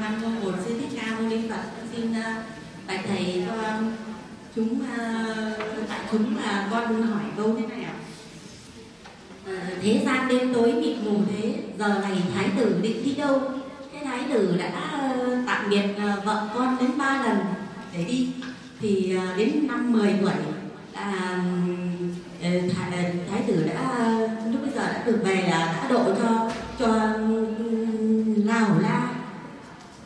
[0.00, 1.62] nam mô bổn sư thích ca mâu ni phật.
[1.92, 2.42] Xin à,
[2.86, 3.54] bạch thầy cho
[4.56, 5.24] chúng à,
[5.88, 7.94] tại chúng là con hỏi câu thế này ạ.
[9.46, 13.42] À, thế gian đêm tối mịt mù thế giờ này thái tử định đi đâu?
[13.92, 15.00] Cái thái tử đã
[15.46, 15.84] tạm biệt
[16.24, 17.38] vợ con đến ba lần
[17.96, 18.28] để đi.
[18.80, 20.32] Thì đến năm 10 tuổi
[20.94, 21.44] là
[22.42, 24.08] thái, thái tử đã
[24.52, 27.46] lúc bây giờ đã được về là đã độ cho cho ừ,
[28.36, 29.13] lào la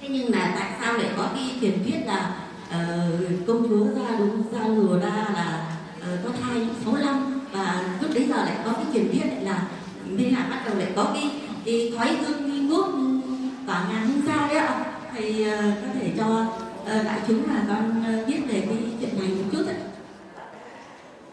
[0.08, 2.30] thế nhưng mà tại sao lại có cái truyền thuyết là
[2.68, 5.62] uh, công chúa ra đúng ra ngừa ra là
[5.98, 9.44] uh, có thai sáu năm và lúc đấy giờ lại có cái truyền thuyết lại
[9.44, 9.62] là
[10.04, 11.30] nên là bắt đầu lại có cái,
[11.64, 12.86] cái thói hương nghi ngút
[13.66, 14.84] tỏa ngàn hương xa đấy ạ.
[15.12, 16.44] Thầy uh, có thể cho
[16.82, 19.76] uh, đại chúng là con uh, biết về cái chuyện này một chút ạ.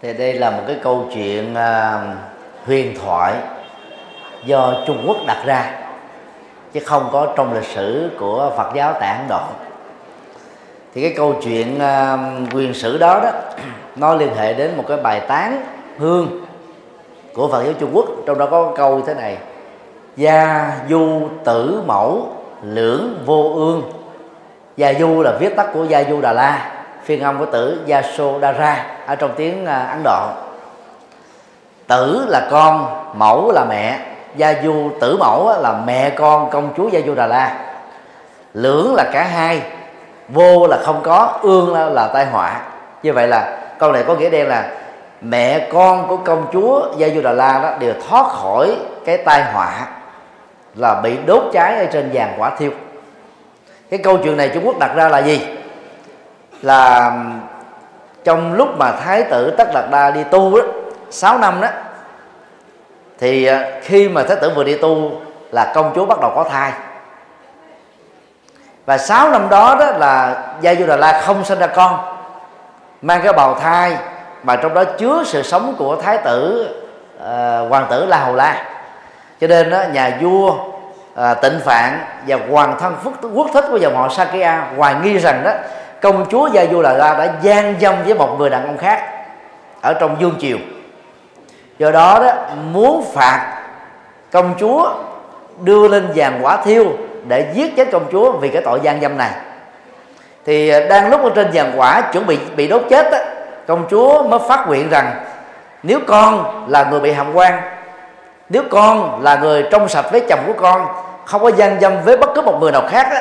[0.01, 2.17] Thì đây là một cái câu chuyện uh,
[2.65, 3.33] huyền thoại
[4.45, 5.84] do Trung Quốc đặt ra
[6.75, 9.39] chứ không có trong lịch sử của Phật giáo tại Ấn Độ.
[10.93, 13.31] Thì cái câu chuyện uh, quyền sử đó đó
[13.95, 15.65] nó liên hệ đến một cái bài tán
[15.97, 16.45] hương
[17.33, 18.05] của Phật giáo Trung Quốc.
[18.25, 19.37] Trong đó có câu như thế này
[20.17, 22.27] gia du tử mẫu
[22.63, 23.91] lưỡng vô ương.
[24.77, 26.71] Gia du là viết tắt của gia du đà la
[27.03, 30.27] phiên âm của tử gia so đa ra ở trong tiếng à, Ấn Độ.
[31.87, 32.87] Tử là con
[33.19, 37.27] mẫu là mẹ gia du tử mẫu là mẹ con công chúa gia du đà
[37.27, 37.57] la.
[38.53, 39.61] Lưỡng là cả hai
[40.29, 42.61] vô là không có ương là, là tai họa.
[43.03, 44.71] Như vậy là câu này có nghĩa đen là
[45.21, 48.75] mẹ con của công chúa gia du đà la đó đều thoát khỏi
[49.05, 49.87] cái tai họa
[50.75, 52.71] là bị đốt cháy ở trên vàng quả thiêu.
[53.89, 55.47] Cái câu chuyện này trung quốc đặt ra là gì?
[56.61, 57.11] Là
[58.23, 60.63] trong lúc mà thái tử tất đạt đa đi tu đó
[61.09, 61.67] 6 năm đó
[63.19, 65.11] thì à, khi mà thái tử vừa đi tu
[65.51, 66.71] là công chúa bắt đầu có thai.
[68.85, 71.99] Và 6 năm đó đó là gia du đà la không sinh ra con
[73.01, 73.97] mang cái bào thai
[74.43, 76.69] mà trong đó chứa sự sống của thái tử
[77.17, 78.65] uh, hoàng tử la hầu la.
[79.41, 83.77] Cho nên đó, nhà vua uh, tịnh phạn và hoàng thân phúc quốc thích của
[83.77, 85.51] dòng họ sakya hoài nghi rằng đó
[86.01, 89.03] công chúa gia du đà la đã gian dâm với một người đàn ông khác
[89.81, 90.57] ở trong vương triều
[91.79, 92.31] do đó đó
[92.71, 93.61] muốn phạt
[94.31, 94.93] công chúa
[95.61, 96.85] đưa lên vàng quả thiêu
[97.27, 99.31] để giết chết công chúa vì cái tội gian dâm này.
[100.45, 103.17] Thì à, đang lúc ở trên vàng quả chuẩn bị bị đốt chết đó,
[103.67, 105.25] công chúa mới phát nguyện rằng
[105.83, 107.61] nếu con là người bị hàm quan
[108.49, 110.87] nếu con là người trong sạch với chồng của con
[111.25, 113.17] không có gian dâm với bất cứ một người nào khác đó,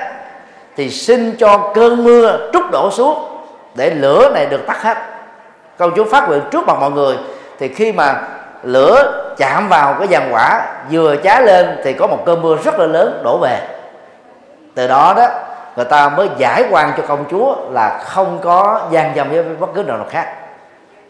[0.77, 3.25] thì xin cho cơn mưa trút đổ xuống
[3.75, 4.97] để lửa này được tắt hết.
[5.79, 7.17] Công chúa phát nguyện trước mặt mọi người
[7.59, 8.23] thì khi mà
[8.65, 12.79] lửa chạm vào cái giàn quả, vừa cháy lên thì có một cơn mưa rất
[12.79, 13.61] là lớn đổ về.
[14.75, 15.29] Từ đó đó,
[15.77, 19.71] người ta mới giải quan cho công chúa là không có gian dâm với bất
[19.75, 20.35] cứ nào khác.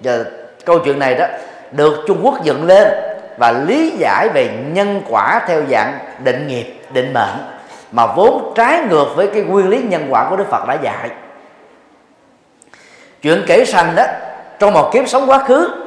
[0.01, 0.25] Giờ
[0.65, 1.27] câu chuyện này đó
[1.71, 2.89] được trung quốc dựng lên
[3.39, 7.55] và lý giải về nhân quả theo dạng định nghiệp, định mệnh,
[7.93, 11.11] mà vốn trái ngược với cái nguyên lý nhân quả của đức phật đã dạy.
[13.23, 14.05] Chuyện kể sanh đó,
[14.59, 15.84] trong một kiếp sống quá khứ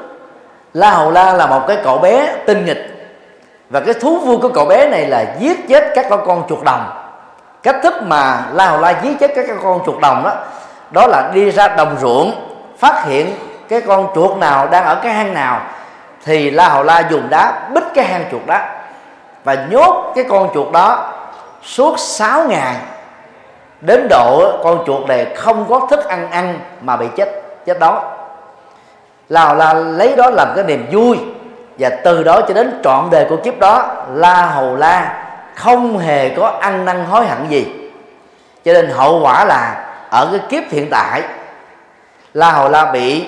[0.73, 2.93] la hầu la là một cái cậu bé tinh nghịch.
[3.69, 6.63] Và cái thú vui của cậu bé này là giết chết các con con chuột
[6.63, 7.03] đồng.
[7.63, 10.31] Cách thức mà la hầu la giết chết các con chuột đồng đó
[10.91, 12.31] đó là đi ra đồng ruộng,
[12.79, 13.35] phát hiện
[13.69, 15.61] cái con chuột nào đang ở cái hang nào,
[16.25, 18.59] thì la hầu la dùng đá bích cái hang chuột đó
[19.43, 21.13] và nhốt cái con chuột đó
[21.63, 22.75] suốt 6 ngày,
[23.81, 27.29] đến độ con chuột này không có thức ăn ăn mà bị chết
[27.65, 27.99] chết đói
[29.29, 31.17] là là lấy đó làm cái niềm vui.
[31.79, 35.23] Và từ đó cho đến trọn đời của kiếp đó la hầu la
[35.55, 37.91] không hề có ăn năn hối hận gì.
[38.65, 41.21] Cho nên hậu quả là ở cái kiếp hiện tại
[42.33, 43.25] la hầu la bị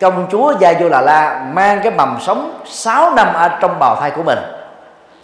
[0.00, 3.96] công chúa gia vô là la mang cái mầm sống 6 năm ở trong bào
[3.96, 4.38] thai của mình.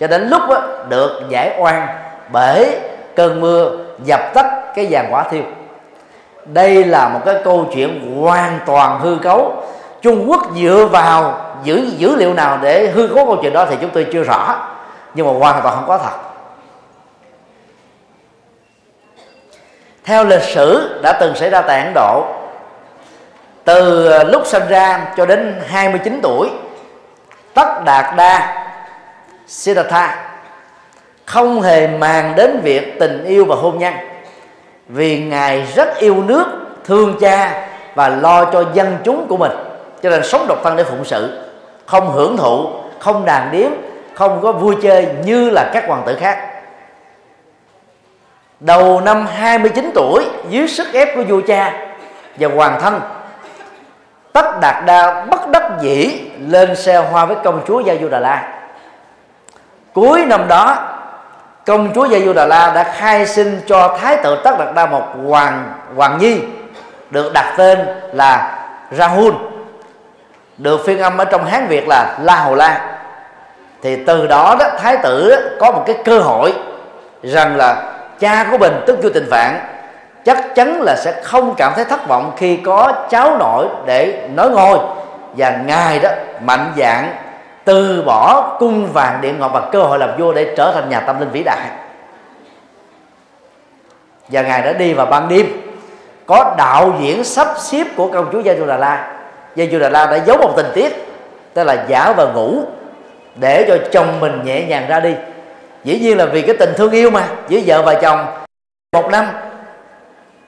[0.01, 1.87] Cho đến lúc đó, được giải oan
[2.33, 2.81] bởi
[3.17, 3.71] cơn mưa
[4.05, 5.43] dập tắt cái vàng quả thiêu.
[6.45, 9.65] Đây là một cái câu chuyện hoàn toàn hư cấu.
[10.03, 13.77] Trung Quốc dựa vào dữ dữ liệu nào để hư cấu câu chuyện đó thì
[13.81, 14.69] chúng tôi chưa rõ.
[15.15, 16.17] Nhưng mà hoàn toàn không có thật.
[20.05, 22.25] Theo lịch sử đã từng xảy ra tại Ấn Độ,
[23.65, 26.51] từ lúc sinh ra cho đến 29 tuổi,
[27.55, 28.67] Tất Đạt Đa,
[29.47, 30.31] Siddhartha
[31.25, 33.95] không hề màng đến việc tình yêu và hôn nhân
[34.89, 36.47] vì ngài rất yêu nước,
[36.85, 39.53] thương cha và lo cho dân chúng của mình
[40.03, 41.39] cho nên sống độc thân để phụng sự.
[41.87, 43.71] Không hưởng thụ, không đàn điếm,
[44.15, 46.47] không có vui chơi như là các hoàng tử khác.
[48.61, 51.73] Đầu năm 29 tuổi, dưới sức ép của vua cha
[52.39, 53.01] và hoàng thân,
[54.33, 58.19] tất đạt đa bất đắc dĩ lên xe hoa với công chúa gia du đà
[58.19, 58.61] la.
[59.93, 60.77] Cuối năm đó,
[61.67, 64.87] công chúa gia du đà la đã khai sinh cho thái tử tất đạt đa
[64.87, 66.41] một hoàng hoàng nhi,
[67.11, 67.79] được đặt tên
[68.13, 68.59] là
[68.91, 69.35] rahul
[70.63, 72.99] được phiên âm ở trong hán việt là la hầu la.
[73.83, 76.55] Thì từ đó đó, thái tử có một cái cơ hội
[77.23, 79.61] rằng là cha của mình, tức vua tình phạn
[80.25, 84.51] chắc chắn là sẽ không cảm thấy thất vọng khi có cháu nội để nói
[84.51, 84.79] ngôi.
[85.37, 86.11] Và ngài đó
[86.45, 87.17] mạnh dạng
[87.65, 91.01] từ bỏ cung vàng điện ngọc và cơ hội làm vua để trở thành nhà
[91.01, 91.67] tâm linh vĩ đại.
[94.29, 95.47] Và ngài đã đi vào ban đêm,
[96.27, 99.20] có đạo diễn sắp xếp của công chúa Gia Du Đà La.
[99.61, 101.07] Gia Du Đà La đã giấu một tình tiết
[101.55, 102.63] tức là giả và ngủ
[103.37, 105.15] để cho chồng mình nhẹ nhàng ra đi.
[105.85, 108.27] Dĩ nhiên là vì cái tình thương yêu mà giữa vợ và chồng.
[108.93, 109.27] Một năm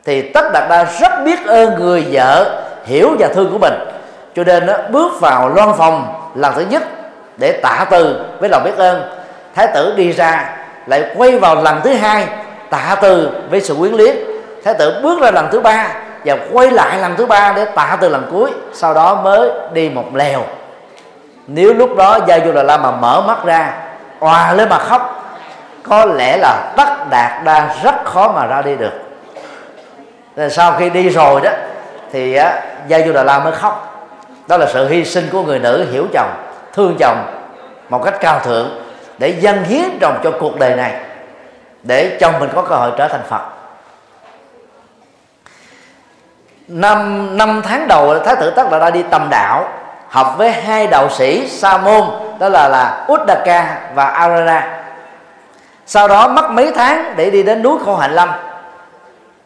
[0.04, 3.74] thì tất đạt đa rất biết ơn người vợ hiểu và thương của mình.
[4.34, 6.82] Cho nên đó, bước vào loan phòng lần thứ nhất
[7.36, 9.02] để tạ từ với lòng biết ơn.
[9.54, 10.56] Thái tử đi ra
[10.86, 12.26] lại quay vào lần thứ hai
[12.70, 14.16] tạ từ với sự quyến luyến.
[14.64, 15.94] Thái tử bước ra lần thứ ba
[16.24, 19.88] và quay lại lần thứ ba để tạ từ lần cuối sau đó mới đi
[19.88, 20.40] một lèo.
[21.46, 23.72] Nếu lúc đó gia du đà la mà mở mắt ra
[24.20, 25.18] òa lên mà khóc
[25.82, 28.92] có lẽ là tất đạt đa rất khó mà ra đi được.
[30.36, 31.50] Nên sau khi đi rồi đó
[32.12, 34.06] thì á, gia du đà la mới khóc.
[34.48, 36.30] Đó là sự hy sinh của người nữ hiểu chồng
[36.72, 37.16] thương chồng
[37.88, 38.68] một cách cao thượng
[39.18, 40.92] để dâng hiến chồng cho cuộc đời này
[41.82, 43.42] để chồng mình có cơ hội trở thành phật.
[46.68, 49.68] Năm năm tháng đầu, thái tử tất là đã đi tầm đạo
[50.08, 52.02] học với hai đạo sĩ sa môn,
[52.38, 54.82] đó là là Uddaka và Arara
[55.86, 58.28] sau đó mất mấy tháng để đi đến núi khổ hạnh lâm.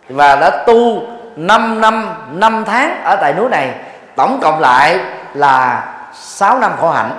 [0.08, 1.02] Và đã tu
[1.36, 3.70] 5 năm 5 tháng ở tại núi này,
[4.16, 5.00] tổng cộng lại
[5.34, 7.10] là 6 năm khổ hạnh.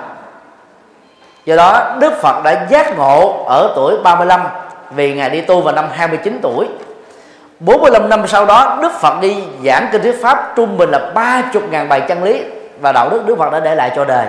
[1.44, 4.40] Do đó, Đức Phật đã giác ngộ ở tuổi 35
[4.90, 6.68] vì ngài đi tu vào năm 29 tuổi.
[7.60, 11.88] 45 năm sau đó, Đức Phật đi giảng kinh thuyết pháp trung bình là 30.000
[11.88, 12.42] bài chân lý
[12.80, 14.26] và đạo đức Đức Phật đã để lại cho đời.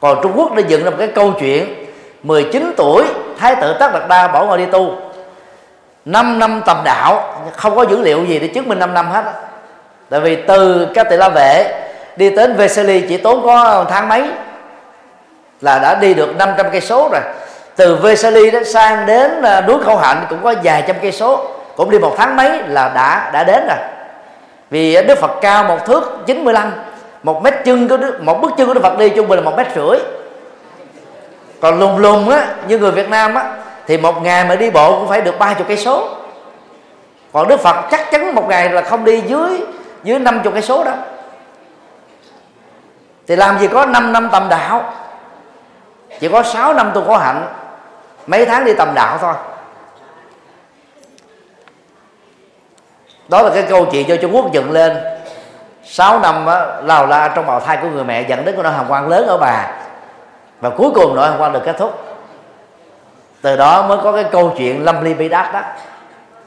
[0.00, 1.86] Còn Trung Quốc đã dựng ra một cái câu chuyện
[2.22, 3.04] 19 tuổi,
[3.38, 4.94] Thái tử Tất Đạt Đa bỏ ngồi đi tu.
[6.04, 9.24] 5 năm tầm đạo, không có dữ liệu gì để chứng minh 5 năm hết.
[10.10, 11.82] Tại vì từ các tỳ la vệ
[12.16, 14.24] đi đến Vesely chỉ tốn có tháng mấy
[15.60, 17.20] là đã đi được 500 cây số rồi.
[17.76, 21.55] Từ Vesely đến sang đến à, núi Khâu Hạnh cũng có vài trăm cây số
[21.76, 23.78] cũng đi một tháng mấy là đã đã đến rồi.
[24.70, 26.72] Vì Đức Phật cao một thước 95
[27.22, 29.44] một mét chân của Đức, một bước chân của Đức Phật đi trung bình là
[29.44, 29.98] một mét rưỡi.
[31.60, 33.44] Còn lùng lùng á như người Việt Nam á
[33.86, 36.08] thì một ngày mà đi bộ cũng phải được ba chục cây số.
[37.32, 39.64] Còn Đức Phật chắc chắn một ngày là không đi dưới
[40.04, 40.92] dưới năm chục cây số đó.
[43.26, 44.92] Thì làm gì có 5 năm tầm đạo
[46.20, 47.46] chỉ có 6 năm tu khổ hạnh
[48.26, 49.34] mấy tháng đi tầm đạo thôi.
[53.28, 54.96] Đó là cái câu chuyện cho Trung Quốc dựng lên.
[55.84, 58.72] 6 năm á, lao la trong bào thai của người mẹ dẫn đến cái nỗi
[58.72, 59.66] hàm quan lớn ở bà.
[60.60, 62.04] Và cuối cùng nỗi hàm quan được kết thúc.
[63.42, 65.60] Từ đó mới có cái câu chuyện lâm ly bi đát đó.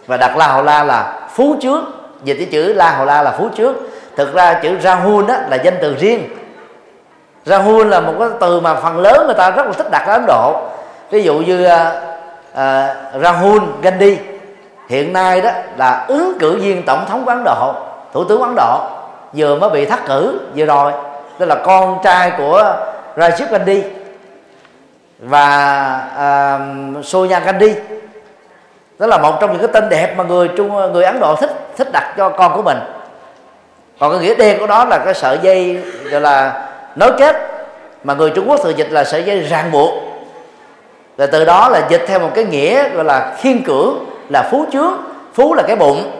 [0.07, 1.83] Và đặt la hầu la là phú trước.
[2.23, 3.89] Dịch cái chữ la hầu la là phú trước.
[4.15, 6.29] Thực ra chữ rahul đó là danh từ riêng.
[7.45, 10.13] Rahul là một cái từ mà phần lớn người ta rất là thích đặt ở
[10.13, 10.61] ấn độ.
[11.11, 12.01] Ví dụ như à,
[12.53, 14.17] à, uh, uh, rahul gandhi
[14.89, 17.73] hiện nay đó là ứng cử viên tổng thống của ấn độ
[18.13, 18.81] thủ tướng ấn độ
[19.33, 20.91] vừa mới bị thắt cử vừa rồi.
[21.37, 22.75] Tức là con trai của
[23.15, 23.83] Rajiv Gandhi
[25.19, 27.73] và uh, Sonia Gandhi.
[28.99, 31.51] Đó là một trong những cái tên đẹp mà người trung người Ấn Độ thích
[31.77, 32.77] thích đặt cho con của mình.
[33.99, 37.35] Còn cái nghĩa đen của đó là cái sợi dây gọi là nối kết
[38.03, 39.93] mà người Trung Quốc thường dịch là sợi dây ràng buộc.
[41.17, 44.65] Và từ đó là dịch theo một cái nghĩa gọi là khiên cưỡng là phú
[44.71, 44.93] chướng.
[45.33, 46.11] Phú là cái bụng,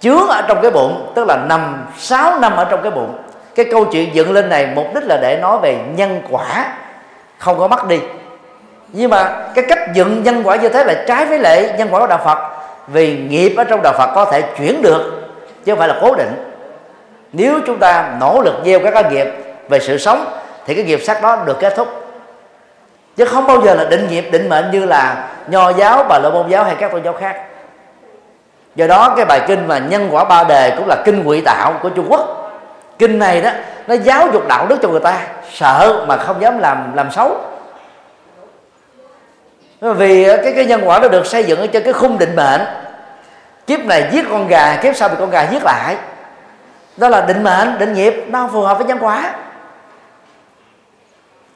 [0.00, 3.18] chướng ở trong cái bụng, tức là nằm 6 năm ở trong cái bụng.
[3.54, 6.66] Cái câu chuyện dựng lên này mục đích là để nói về nhân quả,
[7.38, 8.00] không có mất đi.
[8.88, 12.00] Nhưng mà cái cách dựng nhân quả như thế là trái với lệ, nhân quả
[12.00, 12.38] của đạo Phật.
[12.86, 15.30] Vì nghiệp ở trong đạo Phật có thể chuyển được,
[15.64, 16.52] chứ không phải là cố định.
[17.32, 19.26] Nếu chúng ta nỗ lực gieo các cái nghiệp
[19.68, 20.24] về sự sống,
[20.66, 21.88] thì cái nghiệp sắc đó được kết thúc.
[23.16, 26.30] Chứ không bao giờ là định nghiệp, định mệnh như là nho giáo, bà la
[26.30, 27.36] môn giáo hay các tôn giáo khác.
[28.74, 31.74] Do đó, cái bài kinh mà nhân quả ba đề cũng là kinh quỷ tạo
[31.82, 32.52] của trung quốc.
[32.98, 33.50] Kinh này đó,
[33.86, 35.18] nó giáo dục đạo đức cho người ta,
[35.52, 37.40] sợ mà không dám làm làm xấu.
[39.80, 42.60] Vì cái cái nhân quả nó được xây dựng ở trên cái khung định mệnh.
[43.66, 45.96] Kiếp này giết con gà, kiếp sau bị con gà giết lại.
[46.96, 49.34] Đó là định mệnh, định nghiệp, nó phù hợp với nhân quả.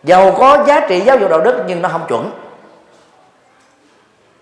[0.05, 2.31] Giàu có giá trị giáo dục đạo đức nhưng nó không chuẩn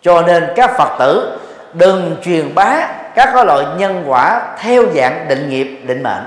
[0.04, 1.38] cho nên các phật tử
[1.73, 6.23] đừng truyền bá các loại nhân quả theo dạng định nghiệp, định mệnh.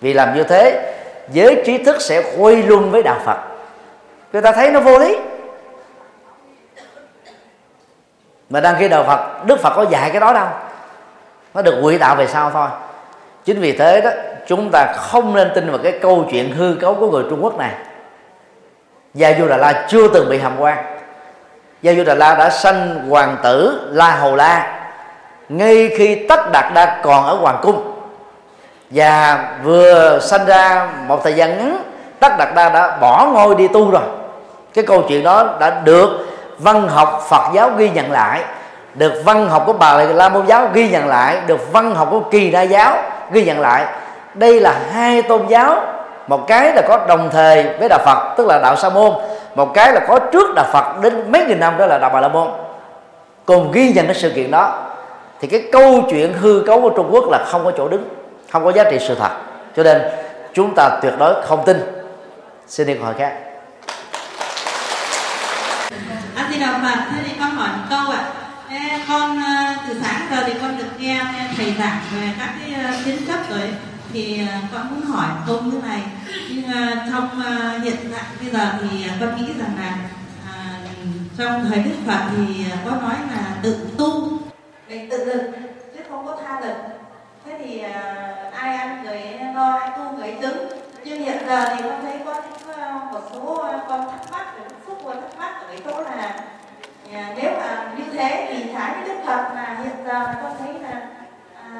[0.00, 0.94] Vì làm như thế,
[1.32, 3.38] giới trí thức sẽ quay luân với đạo phật.
[4.32, 5.18] Người ta thấy nó vô lý.
[8.50, 10.46] Mà đăng khi đạo phật, đức phật có dạy cái đó đâu.
[11.54, 12.68] Nó được quỷ đạo về sau thôi.
[13.44, 14.10] Chính vì thế đó,
[14.46, 17.58] chúng ta không nên tin vào cái câu chuyện hư cấu của người trung quốc
[17.58, 17.72] này.
[19.14, 20.99] Gia du đà la chưa từng bị hàm quan
[21.82, 24.66] gia du đà la đã sanh hoàng tử la hầu la
[25.48, 27.92] ngay khi tất đạt đa còn ở hoàng cung.
[28.90, 31.82] Và vừa sanh ra một thời gian ngắn,
[32.20, 34.02] tất đạt đa đã bỏ ngôi đi tu rồi.
[34.74, 36.26] Cái câu chuyện đó đã được
[36.58, 38.40] văn học phật giáo ghi nhận lại,
[38.94, 42.20] được văn học của bà la môn giáo ghi nhận lại, được văn học của
[42.20, 42.96] kỳ đa giáo
[43.32, 43.84] ghi nhận lại.
[44.34, 45.76] Đây là hai tôn giáo,
[46.26, 49.12] một cái là có đồng thời với đạo phật, tức là đạo sa môn
[49.54, 52.20] một cái là có trước đạo phật đến mấy nghìn năm đó là đạo bà
[52.20, 52.48] la môn.
[53.44, 54.90] Cùng ghi nhận cái sự kiện đó,
[55.40, 58.08] thì cái câu chuyện hư cấu của trung quốc là không có chỗ đứng,
[58.50, 59.30] không có giá trị sự thật.
[59.76, 60.02] Cho nên
[60.54, 61.76] chúng ta tuyệt đối không tin.
[62.66, 63.32] Xin đi câu hỏi khác.
[66.36, 68.24] Anh thì đọc phật thế thì con hỏi một câu ạ.
[68.70, 68.98] À.
[69.08, 71.20] con ờ, từ sáng giờ thì con được nghe
[71.56, 73.68] thầy giảng về các cái ờ, kiến chấp rồi
[74.12, 76.02] thì à, con muốn hỏi câu như này.
[76.50, 79.96] Nhưng à, trong à, hiện tại bây giờ thì con nghĩ rằng là
[81.38, 84.38] trong thời đức phật thì có nói là tự tu.
[84.88, 85.50] Mình tự lực
[85.94, 86.76] chứ không có tha lực.
[87.44, 87.80] Thế thì
[88.52, 89.20] ai ăn người
[89.54, 90.68] lo ai tu người đứng
[91.04, 92.78] nhưng hiện giờ thì con thấy có những
[93.12, 96.34] một số con thắc mắc về xúc và thắc mắc ở cái chỗ là
[97.12, 100.74] à, nếu mà như thế thì trái với đức phật là hiện giờ con thấy
[100.82, 101.08] là
[101.62, 101.72] à,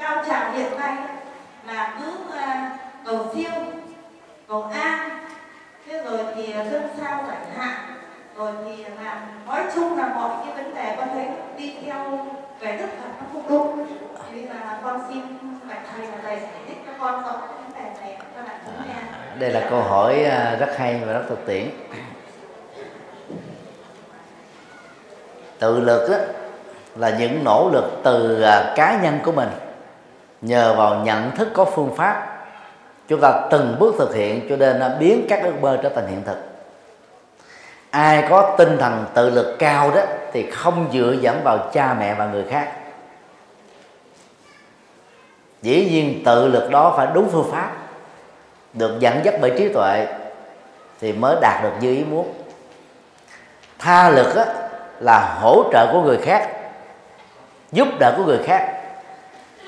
[0.00, 0.94] cao trào hiện nay
[1.66, 3.50] là cứ à, cầu siêu
[4.48, 5.10] cầu an.
[5.86, 7.76] Thế rồi thì à, dân sao giải hạn.
[8.36, 12.26] Rồi thì là nói chung là mọi cái vấn đề con thấy đi theo
[12.60, 13.86] về đức phật nó không đúng.
[14.32, 15.22] Vì là con xin
[15.68, 18.74] bạch thầy là thầy giải thích cho con rõ vấn đề này cho đại chúng
[18.88, 18.94] nghe.
[19.38, 21.70] Đây là câu hỏi à, rất hay và rất thực tiễn.
[25.58, 26.16] Tự lực đó,
[26.96, 28.44] là những nỗ lực từ
[28.76, 29.48] cá nhân của mình
[30.44, 32.30] nhờ vào nhận thức có phương pháp
[33.08, 36.22] chúng ta từng bước thực hiện cho nên biến các ước mơ trở thành hiện
[36.26, 36.36] thực.
[37.90, 40.00] Ai có tinh thần tự lực cao đó
[40.32, 42.72] thì không dựa dẫm vào cha mẹ và người khác.
[45.62, 47.70] Dĩ nhiên tự lực đó phải đúng phương pháp
[48.72, 50.06] được dẫn dắt bởi trí tuệ
[51.00, 52.34] thì mới đạt được như ý muốn.
[53.78, 54.46] Tha lực á,
[55.00, 56.48] là hỗ trợ của người khác
[57.72, 58.73] giúp đỡ của người khác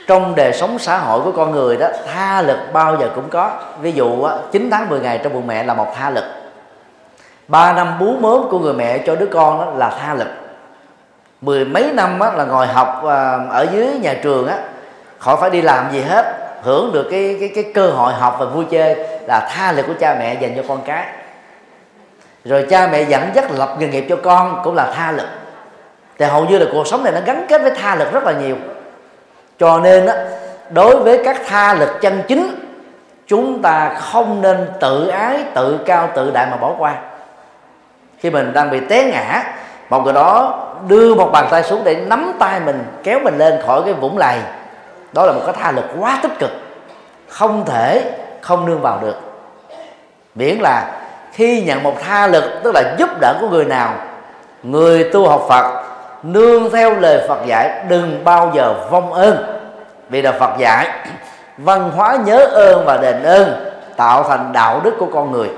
[0.07, 3.51] trong đời sống xã hội của con người đó tha lực bao giờ cũng có.
[3.81, 6.25] Ví dụ á, 9 tháng 10 ngày trong bụng mẹ là một tha lực.
[7.49, 10.29] Ba năm bú mớm của người mẹ cho đứa con đó là tha lực.
[11.41, 14.59] Mười mấy năm là ngồi học à, ở dưới nhà trường á
[15.19, 18.47] khỏi phải đi làm gì hết hưởng được cái cái cái cơ hội học và
[18.47, 18.97] vui chơi
[19.29, 21.07] là tha lực của cha mẹ dành cho con cái.
[22.45, 25.27] Rồi cha mẹ dẫn dắt lập nghề nghiệp cho con cũng là tha lực.
[26.19, 28.33] Thì hầu như là cuộc sống này nó gắn kết với tha lực rất là
[28.33, 28.57] nhiều
[29.59, 30.15] cho nên á,
[30.71, 32.55] đối với các tha lực chân chính,
[33.27, 36.95] chúng ta không nên tự ái, tự cao, tự đại mà bỏ qua.
[38.19, 39.43] Khi mình đang bị té ngã,
[39.91, 40.59] một người đó
[40.89, 44.19] đưa một bàn tay xuống để nắm tay mình, kéo mình lên khỏi cái vũng
[44.19, 44.39] lầy.
[45.13, 46.51] Đó là một cái tha lực quá tích cực,
[47.29, 49.17] không thể, không nương vào được.
[50.35, 50.91] Miễn là
[51.33, 53.95] khi nhận một tha lực, tức là giúp đỡ của người nào,
[54.63, 55.83] người tu học phật
[56.23, 59.59] nương theo lời phật dạy đừng bao giờ vong ơn.
[60.09, 60.89] Vì là phật dạy
[61.59, 65.49] văn hóa nhớ ơn và đền ơn tạo thành đạo đức của con người.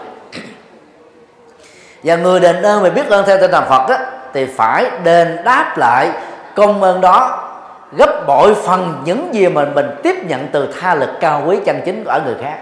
[2.05, 3.97] Và người đền ơn mà biết ơn theo tinh thần phật đó,
[4.35, 6.11] thì phải đền đáp lại
[6.55, 7.45] công ơn đó
[7.97, 11.81] gấp bội phần những gì mình mình tiếp nhận từ tha lực cao quý chân
[11.85, 12.57] chính của người khác.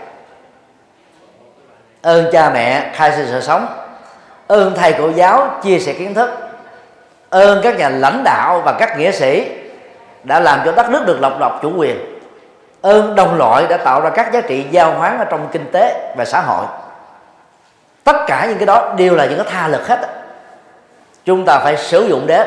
[2.02, 3.66] Ơn cha mẹ khai sinh sự sống.
[4.46, 6.30] Ơn thầy cô giáo chia sẻ kiến thức
[7.42, 9.46] ơn các nhà lãnh đạo và các nghĩa sĩ
[10.24, 11.96] đã làm cho đất nước được độc lập chủ quyền.
[12.82, 16.14] Ơn đồng loại đã tạo ra các giá trị giao hoán ở trong kinh tế
[16.16, 16.66] và xã hội.
[18.04, 19.98] Tất cả những cái đó đều là những cái tha lực hết
[21.24, 22.46] chúng ta phải sử dụng đến,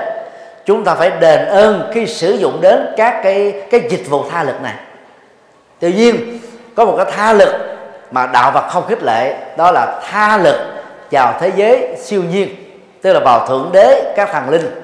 [0.65, 4.43] chúng ta phải đền ơn khi sử dụng đến các cái cái dịch vụ tha
[4.43, 4.73] lực này.
[5.79, 6.39] Tuy nhiên,
[6.75, 7.49] có một cái tha lực
[8.11, 10.55] mà đạo Phật không khích lệ, đó là tha lực
[11.11, 12.68] vào thế giới siêu nhiên
[13.01, 14.81] tức là vào thượng đế, các thần linh.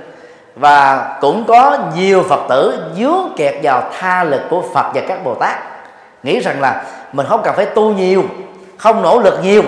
[0.56, 5.24] Và cũng có nhiều phật tử dướng kẹt vào tha lực của phật và các
[5.24, 5.56] bồ tát.
[6.24, 8.24] Nghĩ rằng là mình không cần phải tu nhiều,
[8.78, 9.64] không nỗ lực nhiều.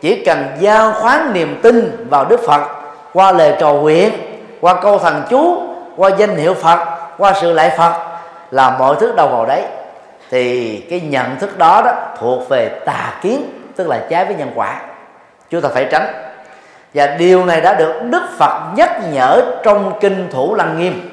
[0.00, 2.62] Chỉ cần giao khoán niềm tin vào đức phật,
[3.12, 4.12] qua lời cầu nguyện,
[4.60, 5.62] qua câu thần chú,
[5.96, 6.78] qua danh hiệu phật,
[7.18, 7.92] qua sự lại phật,
[8.50, 9.62] là mọi thứ đâu vào đấy.
[10.30, 13.44] Thì cái nhận thức đó đó thuộc về tà kiến,
[13.76, 14.80] tức là trái với nhân quả.
[15.50, 16.06] Chúng ta phải tránh
[16.94, 21.10] và điều này đã được đức phật nhắc nhở trong kinh thủ lăng nghiêm.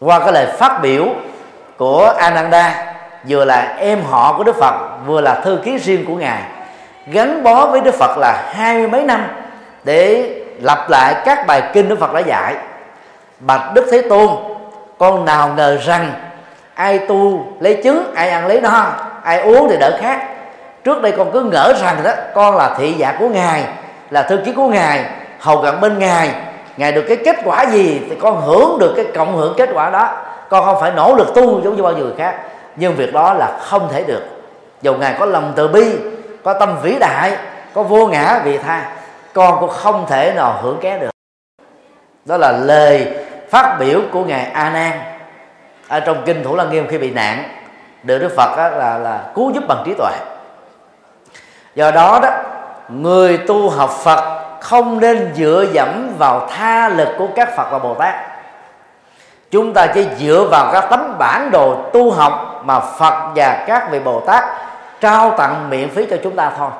[0.00, 1.06] Qua cái lời phát biểu
[1.76, 2.94] của ananda,
[3.28, 4.74] vừa là em họ của đức phật,
[5.06, 6.42] vừa là thư ký riêng của ngài,
[7.06, 9.26] gắn bó với đức phật là hai mươi mấy năm
[9.84, 12.54] để lặp lại các bài kinh đức phật đã dạy.
[13.38, 14.28] Bạch đức thế tôn,
[14.98, 16.12] con nào ngờ rằng
[16.74, 18.86] ai tu lấy trứng ai ăn lấy no,
[19.22, 20.28] ai uống thì đỡ khác
[20.84, 23.64] trước đây con cứ ngỡ rằng đó, con là thị giả của ngài
[24.14, 25.04] là thư ký của ngài,
[25.40, 26.30] hầu cận bên ngài.
[26.76, 29.90] Ngài được cái kết quả gì thì con hưởng được cái cộng hưởng kết quả
[29.90, 30.08] đó.
[30.48, 32.38] Con không phải nỗ lực tu giống như bao người khác,
[32.76, 34.22] nhưng việc đó là không thể được.
[34.82, 35.96] Dù ngài có lòng từ bi,
[36.44, 37.36] có tâm vĩ đại,
[37.74, 38.92] có vô ngã vị tha,
[39.32, 41.10] con cũng không thể nào hưởng ké được.
[42.24, 43.14] Đó là lời
[43.50, 44.92] phát biểu của ngài a nan.
[45.88, 47.44] Ở trong kinh thủ lăng nghiêm khi bị nạn,
[48.02, 50.12] được đức phật là là cứu giúp bằng trí tuệ.
[51.74, 52.30] Do đó đó
[52.88, 57.78] người tu học phật không nên dựa dẫm vào tha lực của các phật và
[57.78, 58.14] bồ tát
[59.50, 63.90] chúng ta chỉ dựa vào các tấm bản đồ tu học mà phật và các
[63.90, 64.44] vị bồ tát
[65.00, 66.70] trao tặng miễn phí cho chúng ta thôi.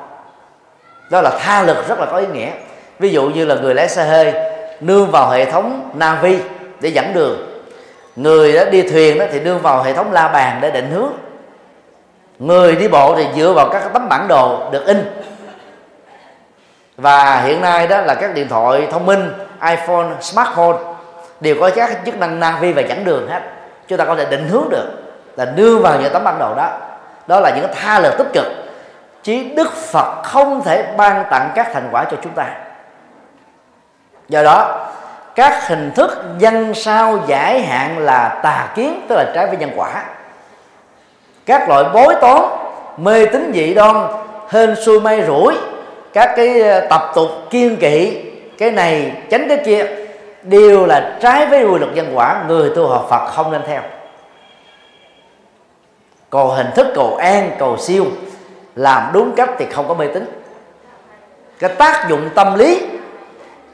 [1.11, 2.49] Đó là tha lực rất là có ý nghĩa.
[2.99, 4.33] Ví dụ như là người lái xe hơi
[4.79, 6.39] nương vào hệ thống navi
[6.81, 7.37] để dẫn đường.
[8.15, 11.13] Người đó đi thuyền đó thì nương vào hệ thống la bàn để định hướng.
[12.39, 15.24] Người đi bộ thì dựa vào các tấm bản đồ được in
[16.97, 19.33] và hiện nay đó là các điện thoại thông minh
[19.69, 20.77] iPhone, smartphone
[21.39, 23.41] đều có các chức năng navi và dẫn đường hết.
[23.87, 24.87] Chúng ta có thể định hướng được
[25.35, 26.69] là đưa vào những tấm bản đồ đó.
[27.27, 28.45] Đó là những tha lực tích cực.
[29.23, 32.45] Chứ đức phật không thể ban tặng các thành quả cho chúng ta.
[34.29, 34.87] Do đó
[35.35, 39.71] các hình thức dân sao giải hạn là tà kiến tức là trái với nhân
[39.75, 40.03] quả.
[41.45, 42.41] Các loại bối toán
[42.97, 43.95] mê tín dị đoan
[44.49, 45.55] hên xui may rủi
[46.15, 48.23] các cái ờ, tập tục kiên kỵ,
[48.57, 49.85] cái này tránh cái kia,
[50.43, 53.81] đều là trái với quy luật nhân quả, người tu học Phật không nên theo.
[56.29, 58.05] Cầu hình thức, cầu an, cầu siêu,
[58.75, 60.25] làm đúng cách thì không có mê tín.
[61.59, 62.87] Cái tác dụng tâm lý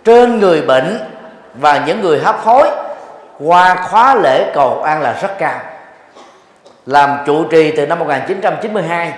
[0.06, 1.00] trên người bệnh
[1.54, 2.70] và những người hấp hối
[3.40, 5.60] qua khóa lễ cầu an là rất cao.
[6.86, 9.14] Làm trụ trì từ năm 1992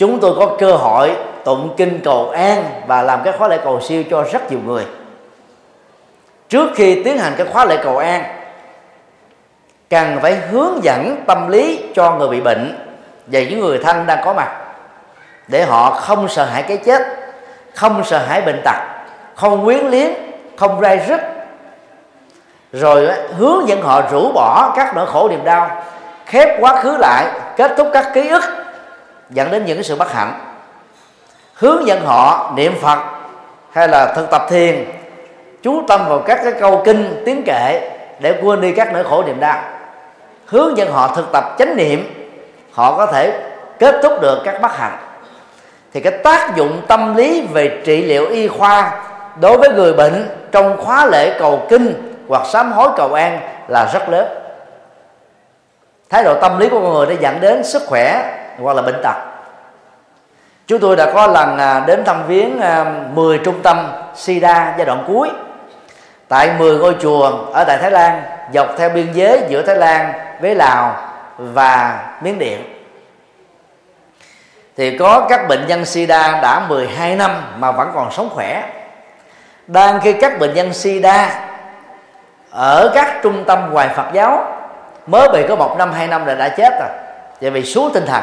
[0.00, 3.80] chúng tôi có cơ hội tụng kinh cầu an và làm cái khóa lễ cầu
[3.80, 4.84] siêu cho rất nhiều người.
[6.48, 8.24] Trước khi tiến hành cái khóa lễ cầu an,
[9.90, 12.78] cần phải hướng dẫn tâm lý cho người bị bệnh
[13.26, 14.50] và những người thân đang có mặt
[15.48, 17.02] để họ không sợ hãi cái chết,
[17.74, 18.76] không sợ hãi bệnh tật,
[19.34, 20.12] không quyến liếng
[20.56, 21.20] không rai rứt.
[22.72, 23.08] Rồi
[23.38, 25.84] hướng dẫn họ rũ bỏ các nỗi khổ niềm đau,
[26.26, 28.59] khép quá khứ lại, kết thúc các ký ức
[29.30, 30.32] dẫn đến những cái sự bất hạnh.
[31.54, 32.98] Hướng dẫn họ niệm phật
[33.72, 34.84] hay là thực tập thiền,
[35.62, 37.90] chú tâm vào các cái câu kinh, tiếng kệ
[38.20, 39.62] để quên đi các nỗi khổ niềm đau.
[40.46, 42.30] Hướng dẫn họ thực tập chánh niệm,
[42.72, 43.40] họ có thể
[43.78, 44.96] kết thúc được các bất hạnh.
[45.92, 49.02] Thì cái tác dụng tâm lý về trị liệu y khoa
[49.40, 53.90] đối với người bệnh trong khóa lễ cầu kinh hoặc sám hối cầu an là
[53.92, 54.26] rất lớn.
[56.10, 59.00] Thái độ tâm lý của con người đã dẫn đến sức khỏe hoặc là bệnh
[59.02, 59.16] tật.
[60.66, 64.86] Chúng tôi đã có lần à, đến thăm viếng à, 10 trung tâm sida giai
[64.86, 65.30] đoạn cuối.
[66.28, 68.22] Tại 10 ngôi chùa ở tại Thái Lan,
[68.54, 70.96] dọc theo biên giới giữa Thái Lan với Lào
[71.38, 72.62] và Miến Điện.
[74.76, 78.64] Thì có các bệnh nhân sida đã 12 năm mà vẫn còn sống khỏe.
[79.66, 81.40] Đang khi các bệnh nhân sida
[82.50, 84.44] ở các trung tâm hoài Phật giáo,
[85.06, 86.88] mới bị có một năm, hai năm là đã chết rồi.
[87.40, 88.22] Vì vì xuống tinh thần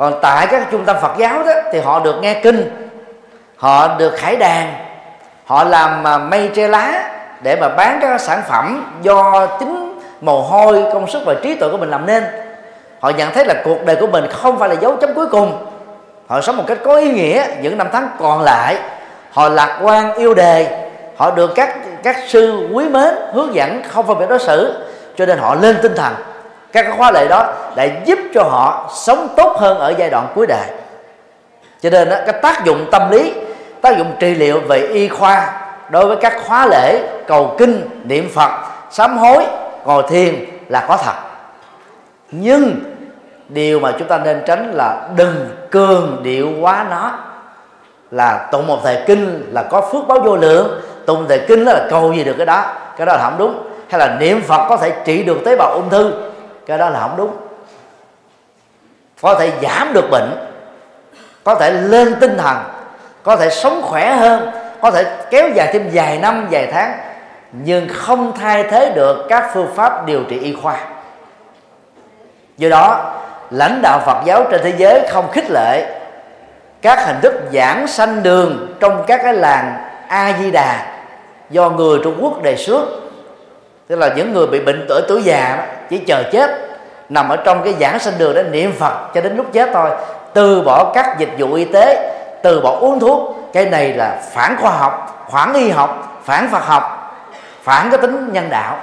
[0.00, 2.88] còn tại các trung tâm Phật giáo đó, thì họ được nghe kinh,
[3.56, 4.74] họ được khải đàn,
[5.46, 7.10] họ làm mà mây tre lá
[7.42, 11.68] để mà bán các sản phẩm do chính mồ hôi, công sức và trí tuệ
[11.68, 12.24] của mình làm nên.
[13.00, 15.66] Họ nhận thấy là cuộc đời của mình không phải là dấu chấm cuối cùng.
[16.26, 18.76] Họ sống một cách có ý nghĩa những năm tháng còn lại.
[19.32, 20.88] Họ lạc quan yêu đề.
[21.16, 24.84] Họ được các các sư quý mến hướng dẫn không phân biệt đối xử.
[25.16, 26.12] Cho nên họ lên tinh thần
[26.72, 30.46] các khóa lệ đó để giúp cho họ sống tốt hơn ở giai đoạn cuối
[30.46, 30.66] đời.
[31.82, 33.32] Cho nên đó, cái tác dụng tâm lý
[33.80, 35.52] tác dụng trị liệu về y khoa
[35.90, 38.50] đối với các khóa lễ cầu kinh niệm phật
[38.90, 39.46] sám hối
[39.84, 41.14] ngồi thiền là có thật.
[42.30, 42.74] Nhưng
[43.48, 47.12] điều mà chúng ta nên tránh là đừng cường điệu quá nó.
[48.10, 51.86] Là tụng một thời kinh là có phước báo vô lượng tụng thời kinh là
[51.90, 52.64] cầu gì được cái đó
[52.96, 53.62] cái đó là không đúng.
[53.88, 56.29] Hay là niệm phật có thể trị được tế bào ung thư
[56.66, 57.36] cái đó là không đúng.
[59.22, 60.48] Có thể giảm được bệnh,
[61.44, 62.56] có thể lên tinh thần,
[63.22, 66.98] có thể sống khỏe hơn, có thể kéo dài thêm vài năm, vài tháng,
[67.52, 70.76] nhưng không thay thế được các phương pháp điều trị y khoa.
[72.56, 73.14] Do đó,
[73.50, 76.00] lãnh đạo phật giáo trên thế giới không khích lệ
[76.82, 79.74] các hình thức giảng sanh đường trong các cái làng
[80.08, 80.86] a di đà
[81.50, 82.86] do người trung quốc đề xuất
[83.90, 86.50] tức là những người bị bệnh tuổi tuổi già chỉ chờ chết,
[87.08, 89.90] nằm ở trong cái giảng sanh đường để niệm phật cho đến lúc chết thôi.
[90.32, 94.56] Từ bỏ các dịch vụ y tế, từ bỏ uống thuốc, cái này là phản
[94.60, 97.14] khoa học, phản y học, phản phật học,
[97.62, 98.76] phản cái tính nhân đạo.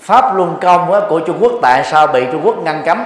[0.00, 3.04] Pháp luân công của trung quốc tại sao bị trung quốc ngăn cấm?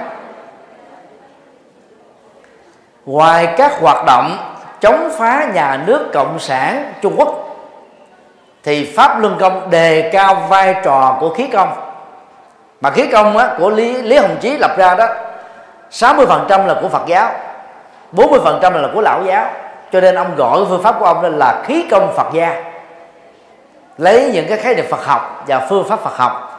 [3.05, 4.52] Ngoài các hoạt động
[4.83, 7.57] chống phá nhà nước cộng sản trung quốc.
[8.63, 11.73] Thì pháp luân công đề cao vai trò của khí công.
[12.81, 15.07] Mà khí công á, của lý lý hồng chí lập ra đó
[15.91, 17.31] 60% là của phật giáo
[18.13, 19.45] 40% là của lão giáo.
[19.91, 22.63] Cho nên ông gọi phương pháp của ông lên là khí công phật gia.
[23.97, 26.49] Lấy những cái khái niệm phật học và phương pháp phật học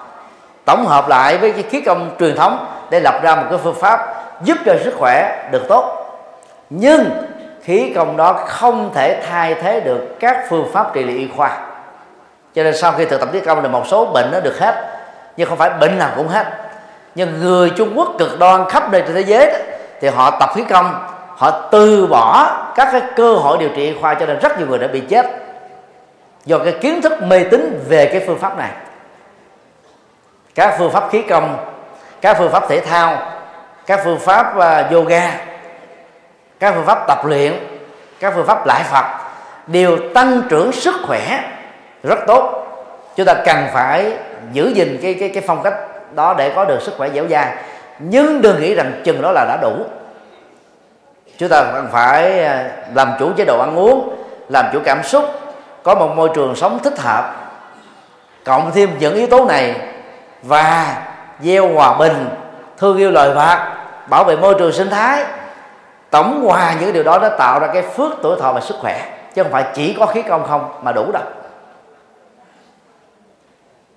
[0.64, 3.80] tổng hợp lại với cái khí công truyền thống để lập ra một cái phương
[3.80, 6.06] pháp giúp cho sức khỏe được tốt.
[6.70, 7.10] Nhưng
[7.64, 11.58] khí công đó không thể thay thế được các phương pháp trị liệu y khoa.
[12.54, 14.74] Cho nên sau khi thực tập khí công thì một số bệnh nó được hết
[15.36, 16.46] nhưng không phải bệnh nào cũng hết.
[17.14, 19.58] Nhưng người Trung Quốc cực đoan khắp nơi trên thế giới đó,
[20.00, 23.98] thì họ tập khí công họ từ bỏ các cái cơ hội điều trị y
[24.00, 25.26] khoa cho nên rất nhiều người đã bị chết
[26.44, 28.70] do cái kiến thức mê tín về cái phương pháp này.
[30.54, 31.56] Các phương pháp khí công
[32.20, 33.18] các phương pháp thể thao
[33.86, 35.30] các phương pháp uh, yoga
[36.60, 37.52] các phương pháp tập luyện,
[38.20, 39.04] các phương pháp lại phật
[39.66, 41.40] đều tăng trưởng sức khỏe
[42.02, 42.66] rất tốt.
[43.16, 44.12] Chúng ta cần phải
[44.52, 45.74] giữ gìn cái cái cái phong cách
[46.14, 47.54] đó để có được sức khỏe dẻo dai.
[47.98, 49.72] Nhưng đừng nghĩ rằng chừng đó là đã đủ.
[51.38, 54.16] Chúng ta cần phải à, làm chủ chế độ ăn uống,
[54.48, 55.24] làm chủ cảm xúc,
[55.82, 57.34] có một môi trường sống thích hợp,
[58.44, 59.74] cộng thêm những yếu tố này
[60.42, 60.96] và
[61.40, 62.28] gieo hòa bình,
[62.78, 63.58] thương yêu loài vật,
[64.08, 65.24] bảo vệ môi trường sinh thái
[66.14, 69.06] tổng hòa những điều đó nó tạo ra cái phước tuổi thọ và sức khỏe,
[69.34, 71.22] chứ không phải chỉ có khí công không mà đủ đâu.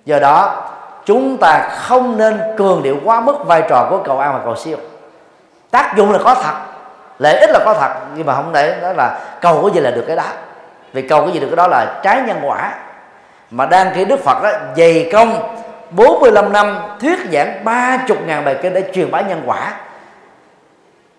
[0.04, 0.70] Do đó,
[1.04, 4.56] chúng ta không nên cường điệu quá mức vai trò của cầu an và cầu
[4.56, 4.76] siêu.
[5.70, 6.54] Tác dụng là có thật,
[7.18, 9.90] lợi ích là có thật, nhưng mà không để đó là cầu cái gì là
[9.90, 10.24] được cái đó.
[10.92, 12.74] Vì cầu cái gì được cái đó là trái nhân quả.
[13.50, 15.56] Mà đang khi Đức Phật đó, dày công
[15.90, 19.72] 45 năm thuyết giảng 30 ngàn bài kinh để truyền bá nhân quả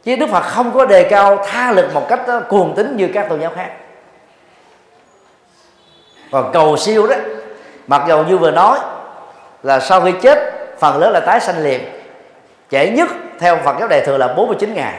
[0.03, 3.09] chứ Đức Phật không có đề cao tha lực một cách ờ, cuồng tín như
[3.13, 3.69] các tôn giáo khác.
[6.31, 7.15] Còn cầu siêu đó
[7.87, 8.79] mặc dù như vừa nói
[9.63, 10.39] là sau khi chết
[10.79, 11.81] phần lớn là tái sanh liền
[12.71, 13.09] trễ nhất
[13.39, 14.93] theo Phật giáo đại thừa là 49 ngày.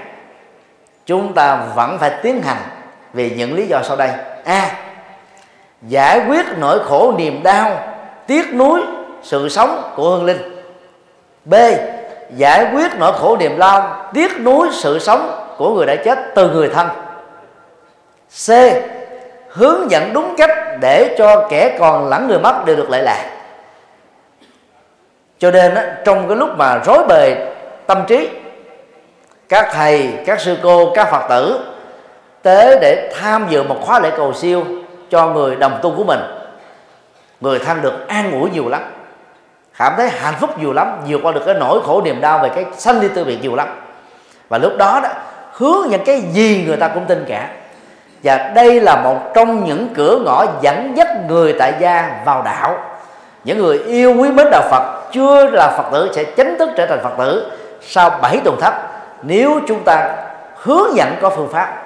[1.07, 2.63] Chúng ta vẫn phải tiến hành
[3.13, 4.09] vì những lý do sau đây.
[4.45, 4.77] A à,
[5.83, 7.95] giải quyết nỗi khổ niềm đau
[8.27, 8.81] tiếc nuối
[9.23, 10.63] sự sống của hương linh.
[11.45, 11.55] B
[12.37, 16.51] giải quyết nỗi khổ niềm lao tiếc nuối sự sống của người đã chết từ
[16.51, 16.89] người thân.
[18.47, 18.51] C.
[19.49, 23.31] Hướng dẫn đúng cách để cho kẻ còn lẫn người mất đều được lệ lạc.
[25.39, 27.37] Cho nên trong cái lúc mà rối bời
[27.87, 28.29] tâm trí,
[29.49, 31.61] các thầy, các sư cô, các phật tử
[32.43, 34.65] tế để tham dự một khóa lễ cầu siêu
[35.11, 36.21] cho người đồng tu của mình.
[37.41, 38.83] Người thân được an ủi nhiều lắm
[39.81, 42.49] cảm thấy hạnh phúc nhiều lắm, vượt qua được cái nỗi khổ niềm đau về
[42.55, 43.69] cái sanh ly tư biệt nhiều lắm.
[44.49, 45.09] Và lúc đó đó,
[45.53, 47.49] hướng những cái gì người ta cũng tin cả.
[48.23, 52.79] Và đây là một trong những cửa ngõ dẫn dắt người tại gia vào đạo.
[53.45, 56.87] Những người yêu quý mến đạo Phật, chưa là Phật tử sẽ chính thức trở
[56.87, 58.75] thành Phật tử sau 7 tuần thấp
[59.23, 60.11] nếu chúng ta
[60.57, 61.83] hướng dẫn có phương pháp.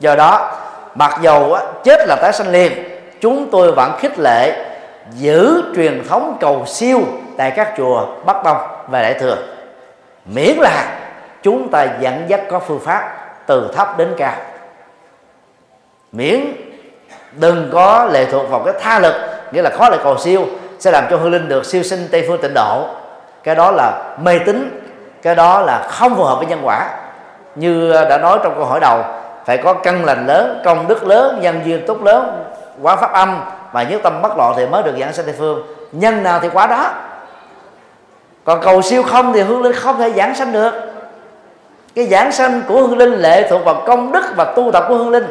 [0.00, 0.52] Do đó,
[0.94, 2.72] mặc dầu chết là tái sanh liền,
[3.20, 4.69] chúng tôi vẫn khích lệ
[5.12, 7.00] giữ truyền thống cầu siêu
[7.36, 8.56] tại các chùa Bắc Tông
[8.88, 9.36] và Đại thừa.
[10.24, 10.98] Miễn là
[11.42, 14.34] chúng ta dẫn dắt có phương pháp từ thấp đến cao.
[16.12, 16.40] Miễn
[17.32, 19.14] đừng có lệ thuộc vào cái tha lực,
[19.52, 20.46] nghĩa là khó lại cầu siêu,
[20.78, 22.86] sẽ làm cho hương linh được siêu sinh tây phương tịnh độ.
[23.44, 24.80] Cái đó là mê tín,
[25.22, 26.88] cái đó là không phù hợp với nhân quả.
[27.54, 29.04] Như đã nói trong câu hỏi đầu,
[29.46, 32.44] phải có căn lành lớn, công đức lớn, nhân duyên tốt lớn,
[32.82, 33.40] quá pháp âm
[33.72, 35.66] và nhất tâm bất loạn thì mới được giảng sanh tây phương.
[35.92, 36.90] Nhân nào thì quá đó.
[38.44, 40.72] Còn cầu siêu không thì hương linh không thể giảng sanh được.
[41.94, 44.94] Cái giảng sanh của hương linh lệ thuộc vào công đức và tu tập của
[44.94, 45.26] hương linh.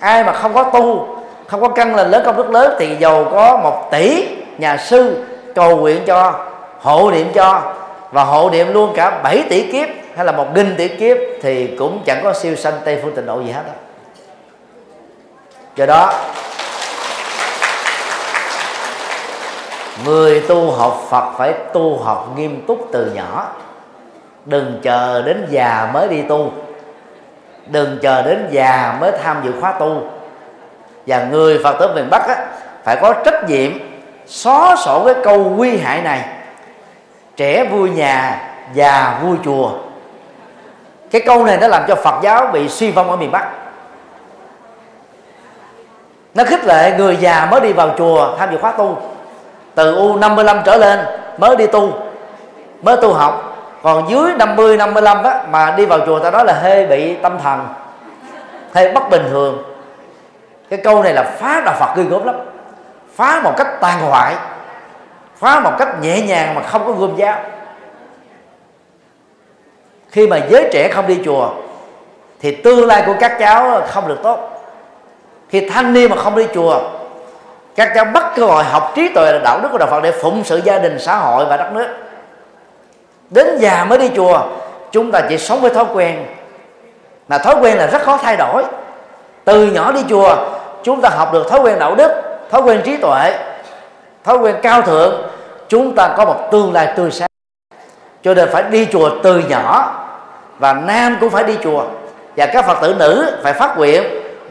[0.00, 3.24] Ai mà không có tu, không có căn lành lớn, công đức lớn, thì giàu
[3.32, 4.26] có một tỷ
[4.58, 5.24] nhà sư
[5.54, 6.46] cầu nguyện cho,
[6.80, 7.74] hộ niệm cho,
[8.12, 11.76] và hộ niệm luôn cả 7 tỷ kiếp hay là một nghìn tỷ kiếp thì
[11.78, 13.72] cũng chẳng có siêu sanh tây phương tịnh độ gì hết đó
[15.76, 16.12] do đó
[20.04, 23.46] người tu học phật phải tu học nghiêm túc từ nhỏ.
[24.44, 26.52] Đừng chờ đến già mới đi tu.
[27.66, 30.02] Đừng chờ đến già mới tham dự khóa tu.
[31.06, 32.46] Và người phật tử miền bắc á,
[32.84, 33.72] phải có trách nhiệm
[34.26, 36.24] xóa sổ cái câu nguy hại này.
[37.36, 38.42] Trẻ vui nhà
[38.74, 39.70] già vui chùa.
[41.10, 43.48] Cái câu này nó làm cho phật giáo bị suy vong ở miền bắc.
[46.34, 48.98] Nó khích lệ người già mới đi vào chùa tham dự khóa tu
[49.76, 50.98] từ u 55 trở lên
[51.38, 51.92] mới đi tu
[52.82, 53.52] mới tu học.
[53.82, 57.38] Còn dưới 50 55 á, mà đi vào chùa ta nói là hơi bị tâm
[57.42, 57.66] thần
[58.74, 59.62] hơi bất bình thường.
[60.70, 62.34] Cái câu này là phá đạo Phật ghê gớm lắm.
[63.16, 64.34] Phá một cách tàn hoại
[65.36, 67.38] phá một cách nhẹ nhàng mà không có gươm giáo
[70.10, 71.50] khi mà giới trẻ không đi chùa
[72.40, 74.50] thì tương lai của các cháu không được tốt.
[75.48, 76.80] Khi thanh niên mà không đi chùa
[77.76, 80.12] các cháu bắt cơ hội học trí tuệ là đạo đức của đạo Phật để
[80.12, 81.86] phụng sự gia đình, xã hội và đất nước.
[83.30, 84.40] Đến già mới đi chùa,
[84.92, 86.26] chúng ta chỉ sống với thói quen.
[87.28, 88.64] Mà thói quen là rất khó thay đổi.
[89.44, 90.36] Từ nhỏ đi chùa,
[90.82, 93.38] chúng ta học được thói quen đạo đức, thói quen trí tuệ,
[94.24, 95.22] thói quen cao thượng.
[95.68, 97.28] Chúng ta có một tương lai tươi sáng.
[98.22, 99.94] Cho nên phải đi chùa từ nhỏ,
[100.58, 101.84] và nam cũng phải đi chùa.
[102.36, 104.02] Và các phật tử nữ phải phát nguyện,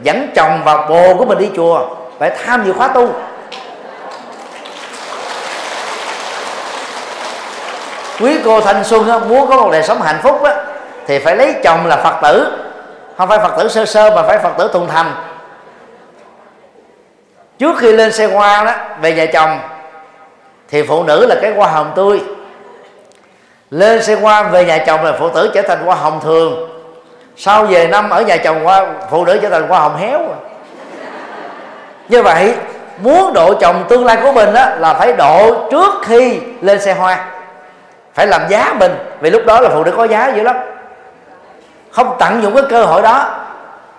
[0.02, 3.08] dẫn chồng và bồ của mình đi chùa phải tham dự khóa tu
[8.20, 10.54] quý cô thanh xuân á, muốn có một đời sống hạnh phúc á,
[11.06, 12.52] thì phải lấy chồng là phật tử.
[13.16, 15.12] Không phải phật tử sơ sơ mà phải phật tử thuần thành.
[17.58, 19.58] Trước khi lên xe hoa đó về nhà chồng
[20.68, 22.20] thì phụ nữ là cái hoa hồng tươi.
[23.70, 26.68] Lên xe hoa về nhà chồng là phụ tử trở thành hoa hồng thường.
[27.36, 30.18] Sau về năm ở nhà chồng hoa phụ nữ trở thành hoa hồng héo.
[30.18, 30.36] rồi
[32.08, 32.54] như vậy,
[32.98, 36.94] muốn độ chồng tương lai của mình đó là phải độ trước khi lên xe
[36.94, 37.26] hoa.
[38.14, 40.56] Phải làm giá mình, vì lúc đó là phụ nữ có giá dữ lắm.
[41.90, 43.24] Không tận dụng cái cơ hội đó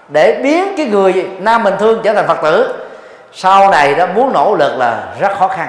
[0.10, 2.74] để biến cái người nam mình thương trở thành phật tử.
[3.34, 5.68] Sau này đó, muốn nỗ lực là rất khó khăn.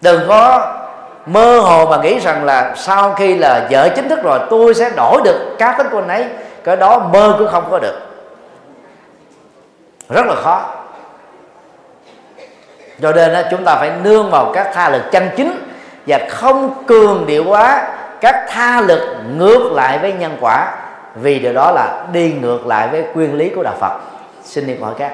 [0.00, 0.72] Đừng có
[1.26, 4.90] mơ hồ mà nghĩ rằng là sau khi là vợ chính thức rồi, tôi sẽ
[4.96, 6.24] đổi được cá tính của anh ấy.
[6.64, 8.05] Cái đó mơ cũng không có được
[10.08, 10.74] rất là khó
[13.02, 15.52] cho nên đó, chúng ta phải nương vào các tha lực chân chính
[16.06, 17.88] và không cường điệu quá
[18.20, 20.74] các tha lực ngược lại với nhân quả
[21.14, 24.00] vì điều đó là đi ngược lại với quyền lý của đạo Phật
[24.44, 25.12] xin niệm hỏi các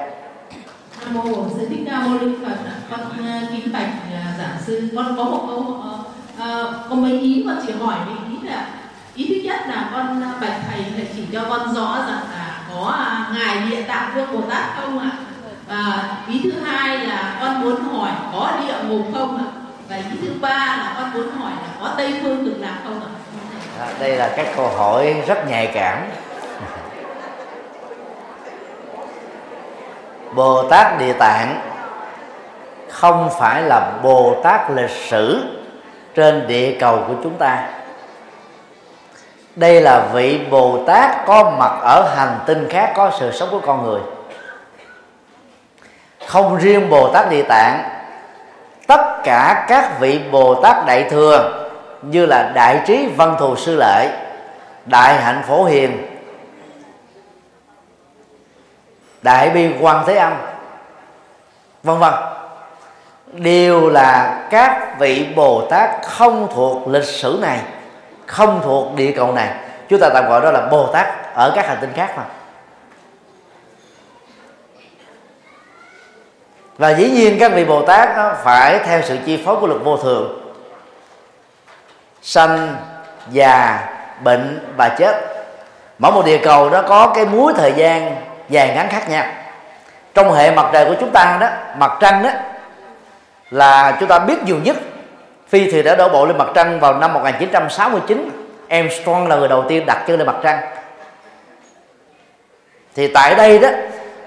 [1.09, 2.57] mô Bổn Sư Thích Ca Mâu Ni Phật.
[2.91, 4.89] Con à, kính bạch à, giảng sư.
[4.95, 8.67] Con có một câu uh, có mấy ý mà chỉ hỏi mấy ý là
[9.15, 12.52] ý thứ nhất là con à, bạch thầy là chỉ cho con rõ rằng là
[12.73, 15.11] có à, ngài địa tạng vương bồ tát không ạ?
[15.67, 19.45] Và ý thứ hai là con muốn hỏi có địa ngục không ạ?
[19.89, 23.01] Và ý thứ ba là con muốn hỏi là có tây phương được làm không
[23.01, 23.09] ạ?
[23.79, 25.97] À, đây là các câu hỏi rất nhạy cảm.
[30.35, 31.61] Bồ Tát Địa Tạng
[32.89, 35.43] không phải là Bồ Tát lịch sử
[36.15, 37.67] trên địa cầu của chúng ta
[39.55, 43.61] đây là vị Bồ Tát có mặt ở hành tinh khác, có sự sống của
[43.65, 44.01] con người.
[46.27, 47.83] Không riêng Bồ Tát Địa Tạng,
[48.87, 51.69] tất cả các vị Bồ Tát Đại Thừa
[52.01, 54.09] như là Đại Trí Văn Thù Sư Lệ
[54.85, 56.07] Đại Hạnh Phổ Hiền,
[59.21, 60.33] đại bi quan thế âm,
[61.83, 62.13] vân vân,
[63.33, 67.59] đều là các vị bồ tát không thuộc lịch sử này
[68.25, 69.49] không thuộc địa cầu này.
[69.89, 72.23] Chúng ta tạm gọi đó là bồ tát ở các hành tinh khác mà.
[76.77, 79.81] Và dĩ nhiên các vị bồ tát nó phải theo sự chi phối của luật
[79.83, 80.53] vô thường.
[82.21, 82.75] Sanh,
[83.31, 83.79] già,
[84.23, 85.15] bệnh và chết.
[85.99, 88.15] Mỗi một địa cầu đó có cái múi thời gian
[88.49, 89.25] dài ngắn khác nhau.
[90.13, 92.29] Trong hệ mặt trời của chúng ta đó, mặt trăng đó,
[93.49, 94.77] là chúng ta biết nhiều nhất
[95.53, 98.29] phi thì đã đổ bộ lên mặt trăng vào năm 1969
[98.69, 100.59] Armstrong là người đầu tiên đặt chân lên mặt trăng.
[102.95, 103.69] Thì tại đây đó,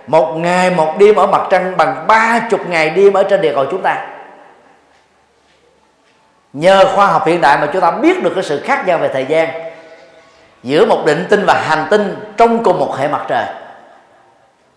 [0.07, 3.53] một ngày, một đêm ở mặt trăng bằng ba chục ngày đêm ở trên địa
[3.55, 4.07] cầu chúng ta.
[6.53, 9.09] Nhờ khoa học hiện đại mà chúng ta biết được cái sự khác nhau về
[9.09, 9.49] thời gian
[10.63, 13.45] giữa một định tinh và hành tinh trong cùng một hệ mặt trời.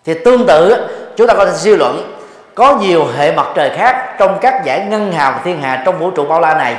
[0.05, 2.18] Thì tương tự chúng ta có thể suy luận
[2.59, 5.99] có nhiều hệ mặt trời khác trong các giải ngân hà và thiên hà trong
[5.99, 6.75] vũ trụ bao la này.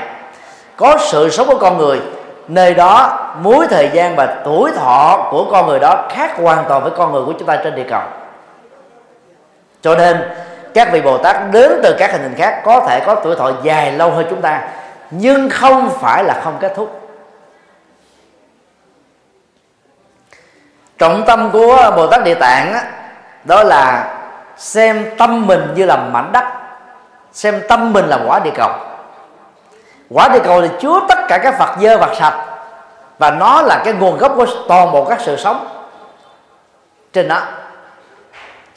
[0.76, 2.00] Có sự sống của con người,
[2.48, 6.82] nơi đó mối thời gian và tuổi thọ của con người đó khác hoàn toàn
[6.82, 8.02] với con người của chúng ta trên địa cầu.
[9.82, 10.16] Cho nên,
[10.74, 13.50] các vị bồ tát đến từ các hành tinh khác có thể có tuổi thọ
[13.62, 14.62] dài lâu hơn chúng ta,
[15.10, 17.10] nhưng không phải là không kết thúc.
[20.98, 22.74] Trọng tâm của bồ tát địa tạng
[23.44, 24.16] đó là
[24.60, 26.44] xem tâm mình như là mảnh đất.
[27.32, 28.70] Xem tâm mình là quả địa cầu.
[30.10, 32.44] Quả địa cầu thì chứa tất cả các vật dơ vật sạch.
[33.18, 35.68] Và nó là cái nguồn gốc của toàn bộ các sự sống
[37.12, 37.42] trên đó.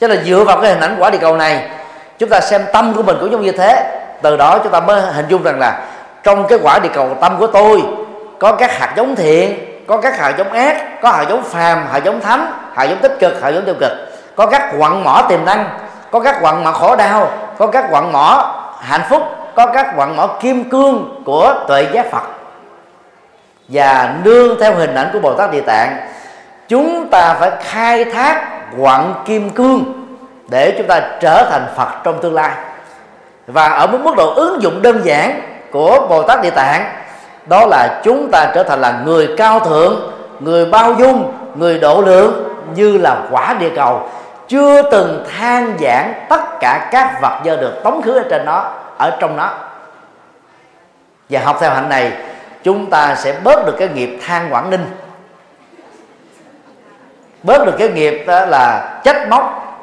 [0.00, 1.70] Cho là dựa vào cái hình ảnh quả địa cầu này,
[2.18, 4.00] chúng ta xem tâm của mình cũng giống như thế.
[4.22, 5.86] Từ đó chúng ta mới hình dung rằng là
[6.22, 7.82] trong cái quả địa cầu tâm của tôi,
[8.38, 11.98] có các hạt giống thiện, có các hạt giống ác, có hạt giống phàm, hạt
[11.98, 13.92] giống thánh, hạt giống tích cực, hạt giống tiêu cực
[14.36, 15.68] có các quặng mỏ tiềm năng,
[16.10, 19.22] có các quặng mỏ khổ đau, có các quặng mỏ hạnh phúc,
[19.56, 22.22] có các quặng mỏ kim cương của tuệ giác phật.
[23.68, 25.96] Và nương theo hình ảnh của bồ tát địa tạng,
[26.68, 28.48] chúng ta phải khai thác
[28.80, 29.84] quặng kim cương
[30.48, 32.50] để chúng ta trở thành phật trong tương lai.
[33.46, 35.40] Và ở một mức độ ứng dụng đơn giản
[35.72, 36.84] của bồ tát địa tạng,
[37.46, 42.00] đó là chúng ta trở thành là người cao thượng, người bao dung, người độ
[42.00, 44.08] lượng như là quả địa cầu
[44.48, 48.72] chưa từng than giảng tất cả các vật do được tống khứ ở trên nó,
[48.98, 49.50] ở trong nó.
[51.30, 52.12] Và học theo hạnh này,
[52.62, 54.86] chúng ta sẽ bớt được cái nghiệp than quảng ninh.
[57.42, 59.76] Bớt được cái nghiệp đó là trách móc,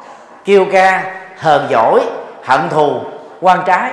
[0.44, 2.00] kêu ca, hờn dỗi,
[2.44, 3.00] hận thù,
[3.40, 3.90] quan trái.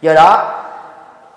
[0.00, 0.60] Do đó,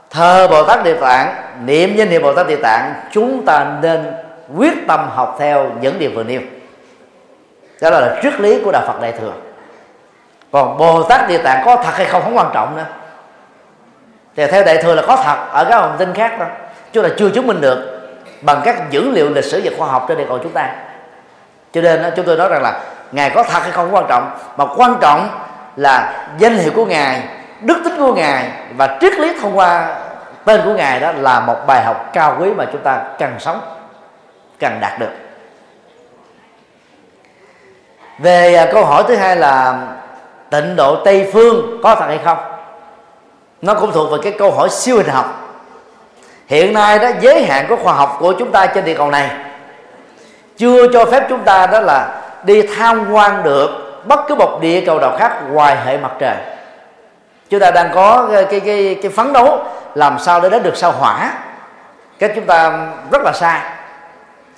[0.09, 1.35] thờ bồ tát địa tạng,
[1.65, 4.13] niệm danh hiệu bồ tát địa tạng, chúng ta nên
[4.57, 6.41] quyết tâm học theo những điều vừa nêu
[7.81, 9.33] đó là triết lý của đạo phật đại thừa.
[10.51, 12.85] Còn bồ tát địa tạng có thật hay không không quan trọng nữa.
[14.35, 16.45] Thì theo đại thừa là có thật ở các hồng tinh khác đó,
[16.93, 17.99] chúng ta chưa chứng minh được
[18.41, 20.69] bằng các dữ liệu lịch sử và khoa học trên địa cầu chúng ta.
[21.71, 22.79] Cho nên chúng tôi nói rằng là
[23.11, 25.29] ngài có thật hay không quan trọng mà quan trọng
[25.75, 27.23] là danh hiệu của ngài
[27.61, 29.95] đức tính của ngài và triết lý thông qua
[30.45, 33.59] tên của ngài đó là một bài học cao quý mà chúng ta cần sống
[34.59, 35.11] cần đạt được
[38.19, 39.79] về à, câu hỏi thứ hai là
[40.49, 42.37] tịnh độ tây phương có thật hay không?
[43.61, 45.25] Nó cũng thuộc về cái câu hỏi siêu hình học.
[46.47, 49.29] Hiện nay đó giới hạn của khoa học của chúng ta trên địa cầu này
[50.57, 53.69] chưa cho phép chúng ta đó là đi tham quan được
[54.05, 56.35] bất cứ một địa cầu nào khác ngoài hệ mặt trời.
[57.49, 59.63] Chúng ta đang có cái cái cái, cái phấn đấu
[59.95, 61.33] làm sao để đến được sao hỏa.
[62.19, 63.61] Cách chúng ta rất là sai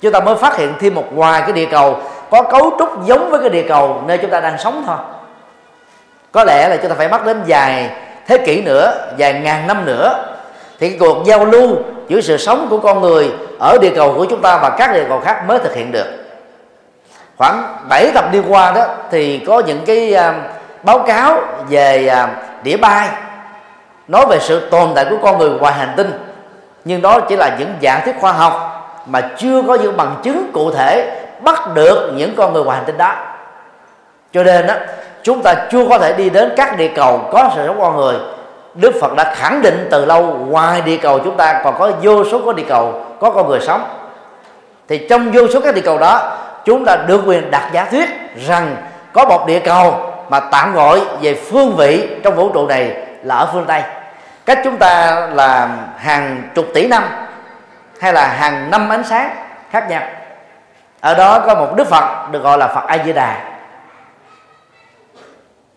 [0.00, 3.30] chúng ta mới phát hiện thêm một ngoài cái địa cầu có cấu trúc giống
[3.30, 4.96] với cái địa cầu nơi chúng ta đang sống thôi.
[6.32, 7.90] Có lẽ là chúng ta phải mất đến vài
[8.26, 10.24] thế kỷ nữa vài ngàn năm nữa
[10.80, 11.76] thì cái cuộc giao lưu
[12.08, 15.04] giữa sự sống của con người ở địa cầu của chúng ta và các địa
[15.08, 16.06] cầu khác mới thực hiện được.
[17.36, 20.34] Khoảng 7 tập đi qua đó thì có những cái uh,
[20.82, 23.08] báo cáo về à, uh, đĩa bay
[24.08, 26.10] nói về sự tồn tại của con người ngoài hành tinh.
[26.84, 30.50] Nhưng đó chỉ là những giả thuyết khoa học mà chưa có những bằng chứng
[30.52, 33.14] cụ thể bắt được những con người ngoài hành tinh đó.
[34.32, 34.74] Cho nên đó
[35.22, 38.16] chúng ta chưa có thể đi đến các địa cầu có sự sống con người.
[38.74, 42.24] Đức Phật đã khẳng định từ lâu, ngoài địa cầu chúng ta còn có vô
[42.24, 43.84] số có địa cầu, có con người sống.
[44.88, 48.08] Thì trong vô số các địa cầu đó, chúng ta được quyền đặt giả thuyết
[48.46, 48.76] rằng
[49.12, 53.34] có một địa cầu mà tạm gọi về phương vị trong vũ trụ này là
[53.34, 53.82] ở phương Tây.
[54.46, 57.02] Cách chúng ta là hàng chục tỷ năm
[58.00, 59.30] hay là hàng năm ánh sáng
[59.70, 60.02] khác nhau
[61.00, 63.50] ở đó có một đức phật được gọi là phật a di đà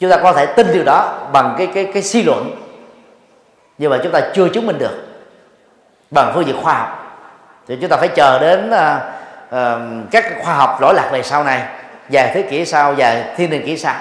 [0.04, 2.52] chúng ta có thể tin điều đó bằng cái cái cái suy luận.
[3.78, 5.08] Nhưng mà chúng ta chưa chứng minh được
[6.12, 7.20] bằng phương diện khoa học.
[7.68, 8.76] Thì chúng ta phải chờ đến uh,
[9.56, 11.62] uh, các khoa học lỗi lạc về sau này
[12.10, 13.96] vài thế kỷ sau vài thiên niên kỷ sau.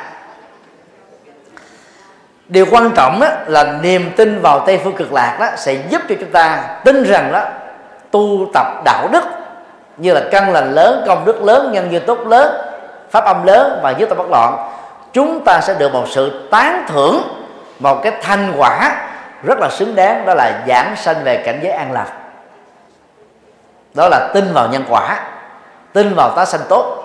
[2.49, 6.03] Điều quan trọng đó là niềm tin vào tây phương cực lạc đó sẽ giúp
[6.09, 7.43] cho chúng ta tin rằng đó
[8.11, 9.25] tu tập đạo đức
[9.97, 12.55] như là căn lành lớn, công đức lớn, nhân duyên tốt lớn,
[13.11, 14.69] pháp âm lớn và giúp ta bất loạn.
[15.13, 17.23] Chúng ta sẽ được một sự tán thưởng,
[17.79, 18.97] một cái thành thành quả
[19.43, 22.07] rất là xứng đáng, đó là giảng sanh về cảnh giới an lạc.
[23.95, 25.21] Đó là tin vào nhân quả,
[25.93, 27.05] tin vào tá sanh tốt.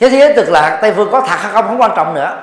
[0.00, 2.36] Thế giới cực lạc tây phương có thật hay không không quan trọng nữa.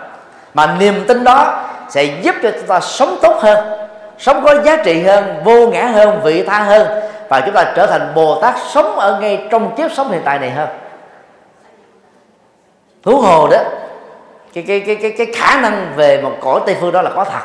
[0.54, 3.88] Mà niềm tin đó sẽ giúp cho chúng ta sống tốt hơn,
[4.18, 6.88] sống có giá trị hơn, vô ngã hơn, vị tha hơn
[7.30, 10.40] và chúng ta trở thành bồ tát sống ở ngay trong kiếp sống hiện tại
[10.40, 10.70] này hơn.
[13.04, 13.58] Thú hồ đó,
[14.54, 17.24] cái cái cái cái cái khả năng về một cõi tây phương đó là có
[17.24, 17.42] thật.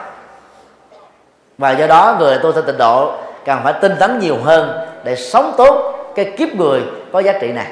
[1.59, 3.15] Và do đó người tu theo tịnh độ
[3.45, 7.53] cần phải tinh tấn nhiều hơn để sống tốt cái kiếp người có giá trị
[7.53, 7.67] này.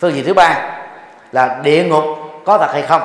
[0.00, 0.78] Phương diện thứ ba
[1.32, 2.04] là địa ngục
[2.44, 3.02] có thật hay không?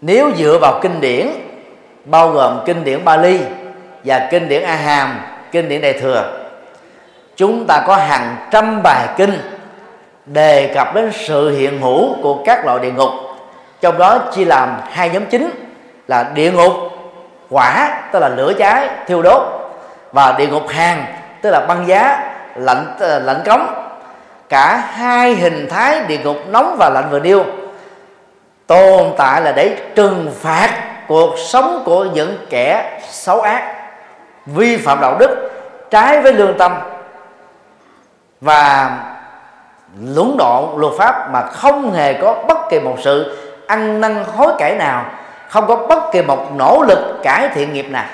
[0.00, 1.28] Nếu dựa vào kinh điển
[2.04, 3.40] bao gồm kinh điển Bali
[4.04, 5.20] và kinh điển A Hàm,
[5.52, 6.32] kinh điển Đại thừa.
[7.36, 9.38] Chúng ta có hàng trăm bài kinh
[10.26, 13.10] đề cập đến sự hiện hữu của các loại địa ngục
[13.80, 15.50] trong đó chia làm hai nhóm chính
[16.08, 16.72] là địa ngục
[17.50, 19.42] quả tức là lửa cháy thiêu đốt
[20.12, 21.04] và địa ngục hàng
[21.42, 23.66] tức là băng giá lạnh ờ, lạnh cống.
[24.48, 27.44] Cả hai hình thái địa ngục nóng và lạnh vừa nêu
[28.66, 30.70] tồn tại là để trừng phạt
[31.10, 33.74] cuộc sống của những kẻ xấu ác,
[34.46, 35.50] vi phạm đạo đức,
[35.90, 36.74] trái với lương tâm
[38.40, 38.90] và
[40.00, 43.36] lũng đoạn luật pháp mà không hề có bất kỳ một sự
[43.66, 45.04] ăn năn hối cải nào,
[45.48, 48.06] không có bất kỳ một nỗ lực cải thiện nghiệp nào.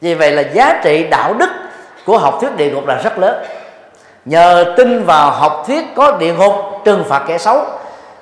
[0.00, 1.50] Vì vậy là giá trị đạo đức
[2.06, 3.44] của học thuyết địa ngục là rất lớn.
[4.24, 6.54] Nhờ tin vào học thuyết có địa ngục,
[6.84, 7.64] trừng phạt kẻ xấu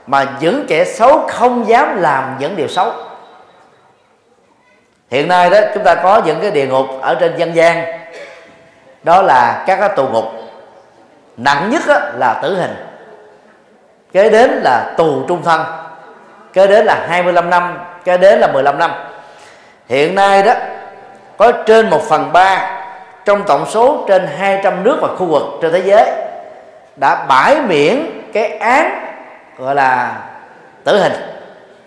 [0.06, 2.92] mà những kẻ xấu không dám làm những điều xấu.
[5.10, 7.84] Hiện nay đó, chúng ta có những cái địa ngục ở trên dân gian.
[9.02, 10.24] Đó là các cái tù ngục.
[11.36, 11.82] Nặng nhất
[12.14, 12.74] là tử hình.
[14.12, 15.60] Kế đến là tù trung thân.
[16.52, 17.78] Kế đến là 25 năm.
[18.04, 18.90] Kế đến là 15 năm.
[19.88, 20.52] Hiện nay đó,
[21.36, 22.80] có trên một phần ba
[23.24, 26.10] trong tổng số trên 200 nước và khu vực trên thế giới
[26.96, 29.13] đã bãi miễn cái án
[29.58, 30.22] gọi là
[30.84, 31.12] tử hình.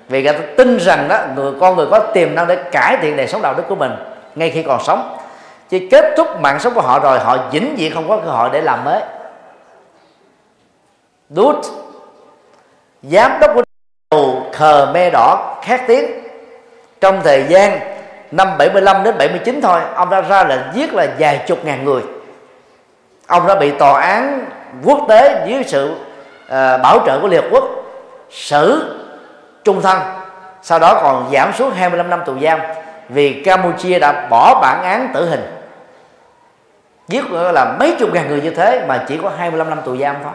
[0.09, 3.18] Vì người ta tin rằng đó, người, con người có tiềm năng để cải thiện
[3.18, 3.91] đời sống đạo đức của mình
[4.36, 5.18] ngay khi còn sống.
[5.70, 8.49] Chỉ kết thúc mạng sống của họ rồi, họ vĩnh viễn không có cơ hội
[8.53, 9.01] để làm mới.
[11.30, 11.55] Đút,
[13.03, 13.61] giám đốc của
[14.09, 16.05] tù khờ me đỏ khét tiếng.
[17.01, 17.80] Trong thời gian
[18.32, 22.01] năm 75 đến 79 thôi, ông đã ra lệnh giết là vài chục ngàn người.
[23.28, 24.45] Ông đã bị tòa án
[24.84, 25.95] quốc tế dưới sự
[26.48, 27.64] Ờ, bảo trợ của Liên Hợp Quốc
[28.30, 28.95] xử
[29.64, 29.98] trung thân
[30.62, 32.60] sau đó còn giảm xuống 25 năm tù giam
[33.10, 35.45] vì Campuchia đã bỏ bản án tử hình.
[37.08, 40.16] Giết là mấy chục ngàn người như thế mà chỉ có 25 năm tù giam
[40.24, 40.34] thôi.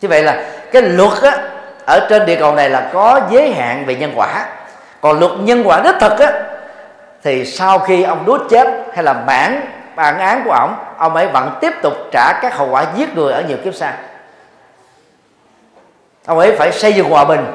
[0.00, 1.38] Như vậy là cái luật á,
[1.86, 4.46] ở trên địa cầu này là có giới hạn về nhân quả.
[5.00, 6.32] Còn luật nhân quả đích thực á
[7.22, 9.60] thì sau khi ông đốt chết hay là bản
[9.96, 13.32] bản án của ông ông ấy vẫn tiếp tục trả các hậu quả giết người
[13.32, 13.92] ở nhiều kiếp sau.
[16.26, 17.46] Ông ấy phải xây dựng hòa bình.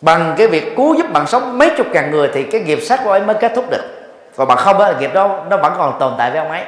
[0.00, 3.00] Bằng cái việc cứu giúp bằng sống mấy chục ngàn người thì cái nghiệp sát
[3.04, 3.84] của ông ấy mới kết thúc được.
[4.36, 6.62] Còn bằng không á, nghiệp đó, nó vẫn còn tồn tại với ông ấy.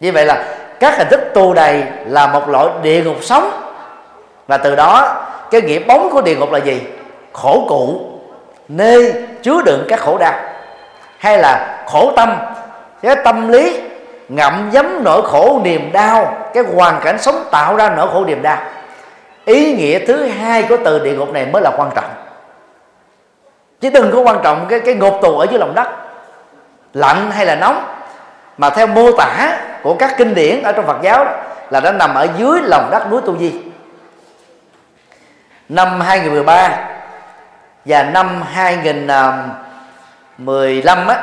[0.00, 0.44] Như vậy là
[0.80, 3.50] các hình thức tù đầy là một loại địa ngục sống.
[4.46, 6.82] Và từ đó, cái nghĩa bóng của địa ngục là gì?
[7.32, 8.00] Khổ cụ
[8.68, 10.34] nơi chứa đựng các khổ đau.
[11.18, 12.36] Hay là khổ tâm
[13.02, 13.80] cái tâm lý
[14.28, 18.42] ngậm dấm nỗi khổ niềm đau cái hoàn cảnh sống tạo ra nỗi khổ niềm
[18.42, 18.58] đau.
[19.44, 22.10] Ý nghĩa thứ hai của từ địa ngục này mới là quan trọng.
[23.80, 25.88] Chứ đừng có quan trọng cái cái ngục tù ở dưới lòng đất
[26.94, 27.84] lạnh hay là nóng.
[28.58, 31.30] Mà theo mô tả của các kinh điển ở trong Phật giáo đó,
[31.70, 33.54] là nó nằm ở dưới lòng đất núi Tu Di.
[35.68, 36.78] Năm 2013
[37.84, 41.22] và năm 2015 à, á,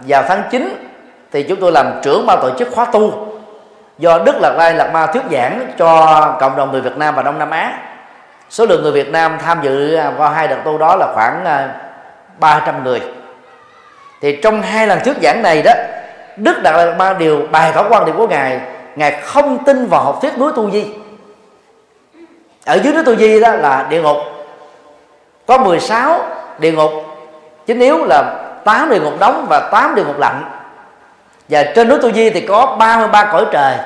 [0.00, 0.87] vào tháng 9
[1.32, 3.28] thì chúng tôi làm trưởng ban tổ chức khóa tu.
[3.98, 7.22] Do Đức Lạt Lai Lạt Ma thuyết giảng cho cộng đồng người Việt Nam và
[7.22, 7.78] Đông Nam Á.
[8.50, 11.74] Số lượng người Việt Nam tham dự vào hai đợt tu đó là khoảng à,
[12.40, 13.00] 300 người.
[14.20, 15.72] Thì trong hai lần thuyết giảng này đó,
[16.36, 18.60] Đức Đạt Lai Ma điều bày tỏ quan điểm của ngài
[18.96, 20.86] ngài không tin vào học thuyết núi Tu Di.
[22.66, 24.16] Ở dưới núi Tu Di đó là địa ngục.
[25.46, 26.20] Có 16
[26.58, 26.90] địa ngục.
[27.66, 28.22] Chính yếu là
[28.64, 30.44] 8 địa ngục đóng và 8 địa ngục lạnh
[31.48, 33.76] và trên núi Tu Di thì có 33 cõi trời.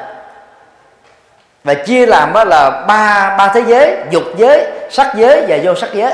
[1.64, 5.74] Và chia làm đó là ba ba thế giới dục giới sắc giới và vô
[5.74, 6.12] sắc giới.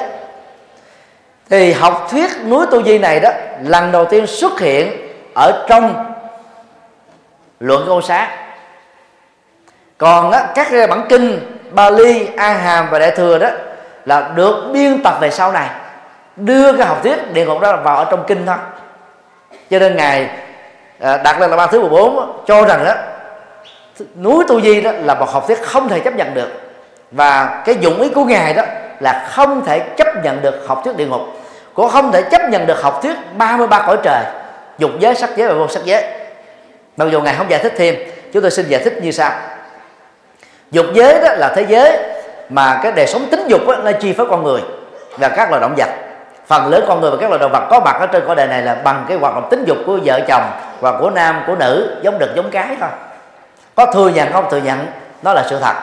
[1.50, 3.30] Thì học thuyết núi tu di này đó
[3.62, 6.14] lần đầu tiên xuất hiện ở trong
[7.60, 8.28] luận câu xá
[9.98, 11.40] còn đó, các bản kinh
[11.70, 13.48] Bali, A Hàm và Đại thừa đó
[14.04, 15.68] là được biên tập về sau này
[16.36, 18.56] đưa cái học thuyết địa ngục đó vào ở trong kinh thôi.
[19.70, 20.30] Cho nên ngài
[21.00, 22.94] à, đặt lên là ba thứ 14 cho rằng đó
[24.22, 26.48] núi tu di đó là một học thuyết không thể chấp nhận được.
[27.10, 28.62] Và cái dụng ý của ngài đó
[29.00, 31.20] là không thể chấp nhận được học thuyết địa ngục.
[31.74, 34.24] Cũng không thể chấp nhận được học thuyết 33 cõi trời
[34.78, 36.04] dục giới sắc giới và vô sắc giới.
[36.96, 37.94] Mặc dù ngài không giải thích thêm
[38.32, 39.32] chúng tôi xin giải thích như sau.
[40.70, 41.98] Dục giới đó là thế giới
[42.48, 44.60] mà cái đời sống tính dục đó, nó chi phối con người
[45.18, 45.88] và các loài động vật
[46.48, 48.46] phần lớn con người và các loài động vật có mặt ở trên cõi đời
[48.46, 50.42] này là bằng cái hoạt động tính dục của vợ chồng
[50.80, 52.88] và của nam của nữ giống đực giống cái thôi.
[53.74, 54.50] Có thừa nhận không?
[54.50, 54.86] Thừa nhận.
[55.22, 55.74] Nó là sự thật.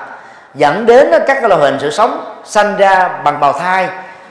[0.55, 3.89] Dẫn đến các cái loại hình sự sống sanh ra bằng bào thai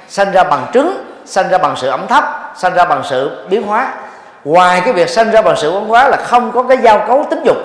[0.09, 3.63] sanh ra bằng trứng sanh ra bằng sự ẩm thấp sanh ra bằng sự biến
[3.63, 3.93] hóa.
[4.45, 7.27] Ngoài cái việc sanh ra bằng sự biến hóa là không có cái giao cấu
[7.31, 7.57] tính dục.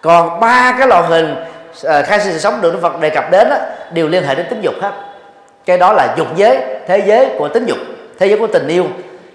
[0.00, 1.44] Còn ba cái loại hình
[1.84, 3.56] à, khai sinh sự sống được Đức Phật đề cập đến đó,
[3.90, 4.90] đều liên hệ đến tính dục hết
[5.66, 7.78] cái đó là dục giới, thế giới của tính dục,
[8.18, 8.84] thế giới của tình yêu,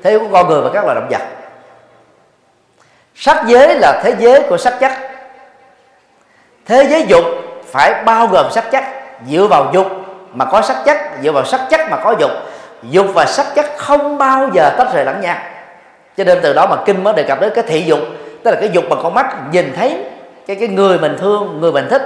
[0.04, 1.22] thế giới của con người và các loài động vật.
[3.16, 4.92] Sắc giới là thế giới của sắc chất.
[6.66, 7.24] Thế giới dục
[7.72, 8.84] phải bao gồm sắc chất,
[9.30, 9.88] dựa vào dục
[10.34, 12.32] mà có sắc chất, dựa vào sắc chất mà có dục.
[12.84, 15.38] Dục và sắc chất không bao giờ tách rời lẫn nhau.
[16.18, 18.00] Cho nên từ đó mà kinh mới đề cập đến cái thị dục,
[18.44, 20.04] tức là cái dục bằng con mắt, nhìn thấy
[20.48, 22.02] cái cái người mình thương, người mình thích.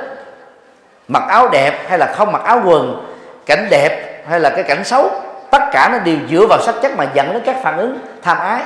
[1.07, 3.05] Mặc áo đẹp hay là không mặc áo quần,
[3.45, 5.09] cảnh đẹp hay là cái cảnh xấu,
[5.51, 8.37] tất cả nó đều dựa vào sắc chất mà dẫn đến các phản ứng tham
[8.39, 8.61] ái.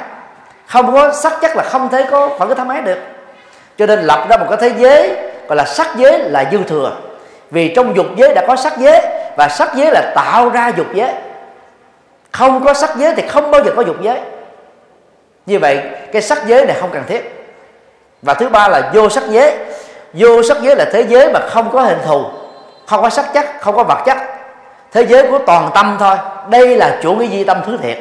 [0.66, 2.98] Không có sắc chất là không thể có phản ứng tham ái được.
[3.78, 5.16] Cho nên lập ra một cái thế giới,
[5.48, 6.92] gọi là sắc giới là dư thừa.
[7.52, 9.02] Vì trong dục giới đã có sắc giới,
[9.38, 11.14] và sắc giới là tạo ra dục giới.
[12.32, 14.20] Không có sắc giới thì không bao giờ có dục giới.
[15.46, 15.82] Như vậy,
[16.14, 17.46] cái sắc giới này không cần thiết.
[18.22, 19.58] Và thứ ba là vô sắc giới.
[20.14, 22.26] Vô sắc giới là thế giới mà không có hình thù,
[22.88, 24.18] không có sắc chất, không có vật chất
[24.92, 26.18] thế giới của toàn tâm thôi.
[26.50, 27.98] Đây là chủ nghĩa di tâm thứ thiệt.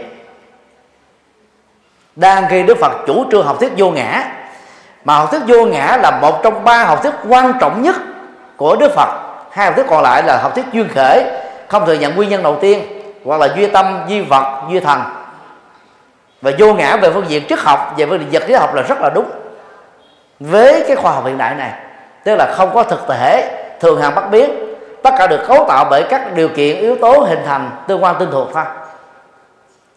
[2.16, 4.24] Đang khi đức phật chủ trương học thuyết vô ngã,
[5.05, 7.97] mà học thuyết vô ngã là một trong ba học thuyết quan trọng nhất
[8.57, 9.09] của đức phật.
[9.51, 11.24] Hai học thuyết còn lại là học thuyết duyên khởi,
[11.68, 15.01] không thừa nhận nguyên nhân đầu tiên, hoặc là duy tâm, duy vật, duy thần.
[16.43, 18.82] Và vô ngã về phương diện triết học, về phương diện vật lý học là
[18.82, 19.30] rất là đúng.
[20.41, 21.70] Với cái khoa học hiện đại này,
[22.24, 24.67] tức là không có thực thể, thường hàng bất biến
[25.03, 28.16] tất cả được cấu tạo bởi các điều kiện, yếu tố hình thành tương quan
[28.18, 28.64] tinh thuộc thôi.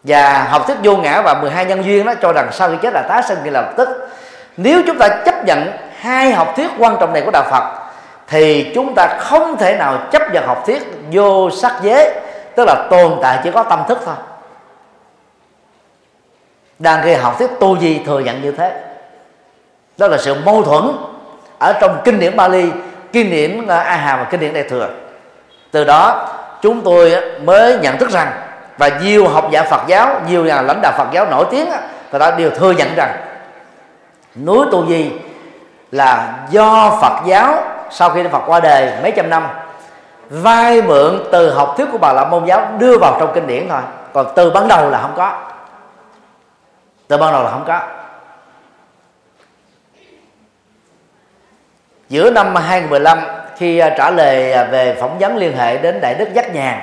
[0.04, 2.94] Và học thuyết vô ngã và 12 nhân duyên đó cho rằng sau khi chết
[2.94, 3.88] là tái sinh ngay lập tức.
[4.56, 7.62] Nếu chúng ta chấp nhận hai học thuyết quan trọng này của đạo Phật,
[8.28, 10.82] thì chúng ta không thể nào chấp nhận học thuyết
[11.12, 12.14] vô sắc giới,
[12.56, 14.14] tức là tồn tại chỉ có tâm thức thôi.
[16.78, 18.82] Đang khi học thuyết tu di thừa nhận như thế,
[19.98, 20.92] đó là sự mâu thuẫn
[21.58, 22.70] ở trong kinh điển Bali
[23.12, 24.88] kinh điển A Hà và kinh điển Đại thừa.
[25.70, 26.28] Từ đó,
[26.62, 28.32] chúng tôi mới nhận thức rằng
[28.78, 31.68] và nhiều học giả Phật giáo, nhiều nhà lãnh đạo Phật giáo nổi tiếng
[32.10, 33.16] người ta đều thừa nhận rằng
[34.44, 35.10] núi tu di
[35.90, 39.46] là do Phật giáo sau khi Phật qua đời mấy trăm năm,
[40.30, 43.68] vay mượn từ học thuyết của bà la môn giáo đưa vào trong kinh điển
[43.68, 43.80] thôi.
[44.12, 45.32] Còn từ ban đầu là không có.
[47.08, 47.80] Từ ban đầu là không có.
[52.12, 53.18] Giữa năm 2015
[53.56, 56.80] khi à, trả lời à, về phỏng vấn liên hệ đến đại đức giác nhàn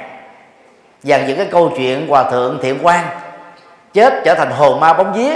[1.04, 3.06] dàn những cái câu chuyện hòa thượng thiện quan
[3.94, 5.34] chết trở thành hồn ma bóng vía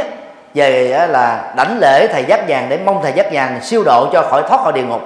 [0.53, 4.07] về à, là đảnh lễ thầy giác nhàn để mong thầy giác nhàn siêu độ
[4.13, 5.01] cho khỏi thoát khỏi địa ngục.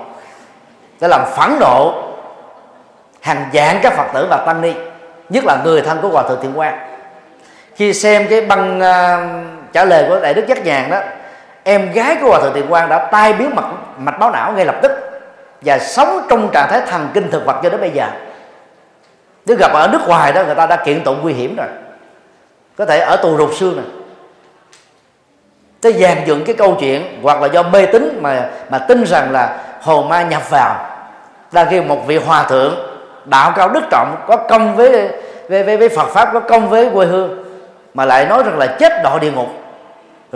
[1.02, 2.04] Để làm phẫn nộ
[3.22, 4.74] hàng dạng các phật tử và tăng ni
[5.30, 6.80] nhất là người thân của hòa thượng thiện quan
[7.76, 11.00] khi xem cái băng uh, trả lời của đại đức giác nhàn đó
[11.64, 13.66] em gái của hòa thượng thiện quan đã tai biến mặt
[13.98, 14.92] mạch máu não ngay lập tức
[15.62, 18.08] và sống trong trạng thái thần kinh thực vật cho đến bây giờ.
[19.46, 21.68] Nếu gặp ở nước ngoài đó người ta đã kiện tụng nguy hiểm rồi.
[22.78, 23.86] Có thể ở tù rụt xương này
[25.82, 29.32] tới dàn dựng cái câu chuyện hoặc là do mê tín mà mà tin rằng
[29.32, 30.76] là hồn ma nhập vào
[31.52, 32.76] là khi một vị hòa thượng
[33.26, 35.10] đạo cao đức trọng có công với
[35.50, 37.44] với, với, với Phật pháp có công với quê hương
[37.94, 39.48] mà lại nói rằng là chết đọa địa ngục.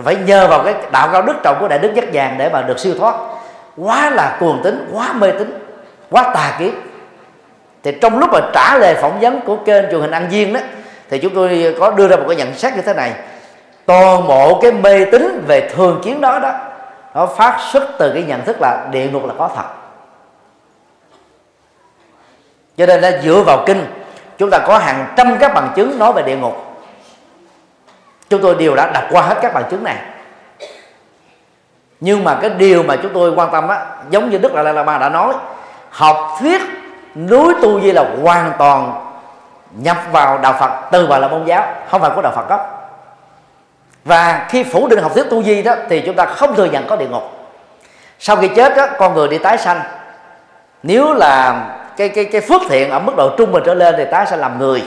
[0.04, 2.62] Phải nhờ vào cái đạo cao đức trọng của đại đức giác vàng để mà
[2.62, 3.16] được siêu thoát
[3.78, 5.68] quá là cuồng tín, quá mê tín,
[6.10, 6.76] quá tà kiến.
[7.84, 10.60] Thì trong lúc mà trả lời phỏng vấn của kênh truyền hình ăn viên đó,
[11.10, 13.14] thì chúng tôi có đưa ra một cái nhận xét như thế này.
[13.86, 16.52] Toàn bộ cái mê tín về thường kiến đó đó,
[17.16, 19.66] nó phát xuất từ cái nhận thức là địa ngục là có thật.
[22.78, 23.86] Cho nên là dựa vào kinh,
[24.38, 26.58] chúng ta có hàng trăm các bằng chứng nói về địa ngục.
[28.30, 29.96] Chúng tôi đều đã đọc qua hết các bằng chứng này
[32.02, 34.98] nhưng mà cái điều mà chúng tôi quan tâm á, giống như đức là la
[34.98, 35.34] đã nói,
[35.90, 36.62] học thuyết
[37.16, 39.08] núi tu di là hoàn toàn
[39.72, 42.78] nhập vào đạo Phật, từ bà là môn giáo, không phải của đạo Phật gốc.
[44.06, 46.88] Và khi phủ định học thuyết tu di đó, thì chúng ta không thừa nhận
[46.88, 47.24] có địa ngục.
[48.20, 49.82] Sau khi chết đó con người đi tái sanh.
[50.84, 51.66] Nếu là
[51.98, 54.40] cái cái cái phước thiện ở mức độ trung bình trở lên thì tái sanh
[54.40, 54.84] làm người.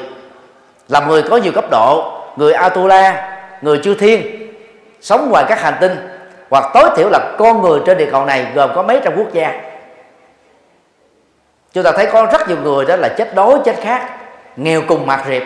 [0.89, 4.51] Làm người có nhiều cấp độ, người atula, người chư thiên,
[5.01, 6.09] sống ngoài các hành tinh
[6.51, 9.33] hoặc tối thiểu là con người trên địa cầu này gồm có mấy trăm quốc
[9.33, 9.61] gia.
[11.73, 14.09] Chúng ta thấy có rất nhiều người đó là chết đói chết khát
[14.57, 15.43] nghèo cùng mặt riệp.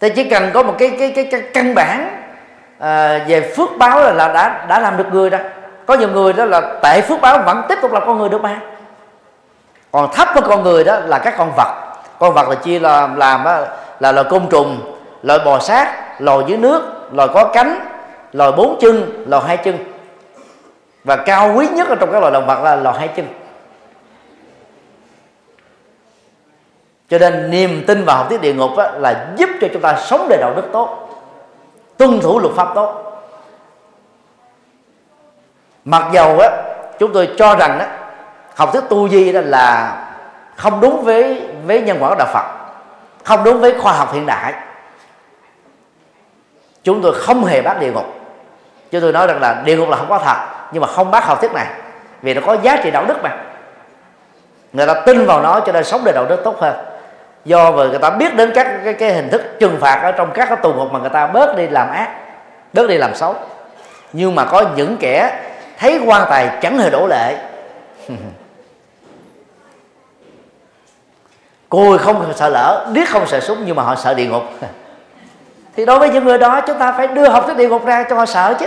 [0.00, 2.22] Thế chỉ cần có một cái cái cái, cái căn bản
[2.78, 5.38] à, về phước báo là, là đã đã làm được người đó.
[5.86, 8.42] Có nhiều người đó là tệ phước báo vẫn tiếp tục là con người được
[8.42, 8.60] mà.
[9.92, 11.74] Còn thấp hơn con người đó là các con vật.
[12.18, 13.44] Con vật là chia là làm
[14.00, 16.82] là loài côn trùng loài bò sát loài dưới nước
[17.12, 17.78] loài có cánh
[18.36, 19.78] loài bốn chân loài hai chân.
[21.04, 23.26] Và cao quý nhất ở trong các loài động vật là loài hai chân.
[27.08, 29.96] Cho nên niềm tin vào học thuyết địa ngục á, là giúp cho chúng ta
[30.06, 31.08] sống đời đạo đức tốt
[31.96, 33.02] tuân thủ luật pháp tốt.
[35.84, 36.48] Mặc dầu á
[36.98, 37.98] chúng tôi cho rằng á
[38.54, 39.96] học thuyết tu di đó là
[40.56, 42.44] không đúng với với nhân quả của đạo Phật
[43.24, 44.54] không đúng với khoa học hiện đại.
[46.82, 48.06] Chúng tôi không hề bác địa ngục
[48.90, 50.36] chúng tôi nói rằng là địa ngục là không có thật
[50.72, 51.66] nhưng mà không bác học thuyết này
[52.22, 53.30] vì nó có giá trị đạo đức mà.
[54.72, 56.76] Người ta tin vào nó cho nên sống đời đạo đức tốt hơn.
[57.44, 60.30] Do vừa người ta biết đến các cái, cái hình thức trừng phạt ở trong
[60.34, 62.08] các cái tù ngục mà người ta bớt đi làm ác
[62.72, 63.34] bớt đi làm xấu.
[64.12, 65.40] Nhưng mà có những kẻ
[65.78, 67.36] thấy quan tài chẳng hề đổ lệ.
[71.68, 74.42] Cùi không sợ lỡ điếc không sợ súng nhưng mà họ sợ địa ngục.
[75.76, 78.04] thì đối với những người đó chúng ta phải đưa học thuyết địa ngục ra
[78.10, 78.66] cho họ sợ chứ.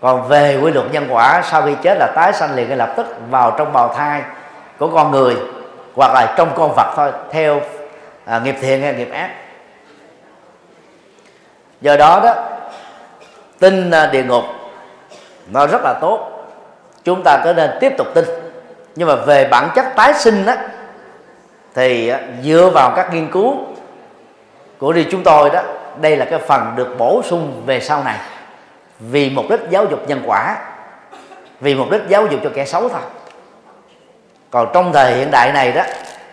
[0.00, 2.92] Còn về quy luật nhân quả sau khi chết là tái sanh liền ngay lập
[2.96, 4.22] tức vào trong bào thai
[4.78, 5.36] của con người
[5.94, 7.60] hoặc là trong con vật thôi theo
[8.24, 9.30] à, nghiệp thiện hay nghiệp ác.
[11.80, 12.34] Do đó đó
[13.58, 14.44] tin à, địa ngục
[15.52, 16.30] nó rất là tốt.
[17.04, 18.24] Chúng ta có nên tiếp tục tin.
[18.96, 20.54] Nhưng mà về bản chất tái sinh đó
[21.74, 23.56] thì à, dựa vào các nghiên cứu
[24.78, 25.62] của đi chúng tôi đó
[26.00, 28.16] đây là cái phần được bổ sung về sau này.
[29.00, 30.56] Vì mục đích giáo dục nhân quả
[31.60, 33.00] vì mục đích giáo dục cho kẻ xấu thôi.
[34.50, 35.82] Còn trong thời hiện đại này đó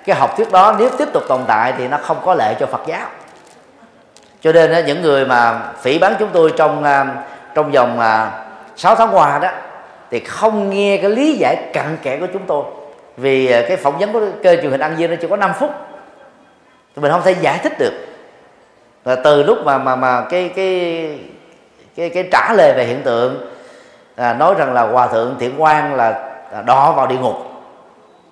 [0.05, 2.65] cái học thuyết đó nếu tiếp tục tồn tại thì nó không có lệ cho
[2.65, 3.07] Phật giáo.
[4.41, 7.05] Cho nên đó, những người mà phỉ bán chúng tôi trong à,
[7.53, 8.31] trong vòng à,
[8.75, 9.49] 6 tháng qua đó
[10.11, 12.63] thì không nghe cái lý giải cặn kẽ của chúng tôi.
[13.17, 15.53] Vì à, cái phỏng vấn của kênh truyền hình ăn viên nó chỉ có 5
[15.59, 15.71] phút.
[16.95, 17.93] Thì mình không thể giải thích được
[19.05, 21.19] và từ lúc mà mà mà cái cái
[21.95, 23.51] cái cái trả lời về hiện tượng
[24.15, 26.31] à, nói rằng là hòa thượng thiện quan là
[26.65, 27.35] đọ vào địa ngục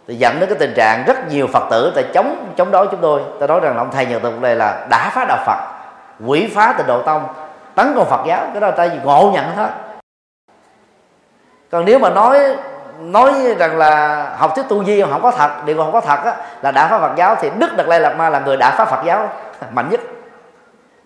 [0.07, 3.01] thì dẫn đến cái tình trạng rất nhiều phật tử ta chống chống đối chúng
[3.01, 3.21] tôi.
[3.39, 5.57] Ta nói rằng là ông thầy nhật tục này là đã phá đạo phật
[6.26, 7.24] quỷ phá tịnh độ tông
[7.76, 8.47] tấn công phật giáo.
[8.53, 9.67] Cái đó ta ngộ nhận thôi
[11.71, 12.39] còn nếu mà nói
[12.99, 16.36] nói rằng là học thuyết tu di không có thật điều không có thật á,
[16.61, 18.86] là đã phá phật giáo thì đức đạt lai lạt ma là người đã phá
[18.86, 19.30] phật giáo
[19.74, 19.99] mạnh nhất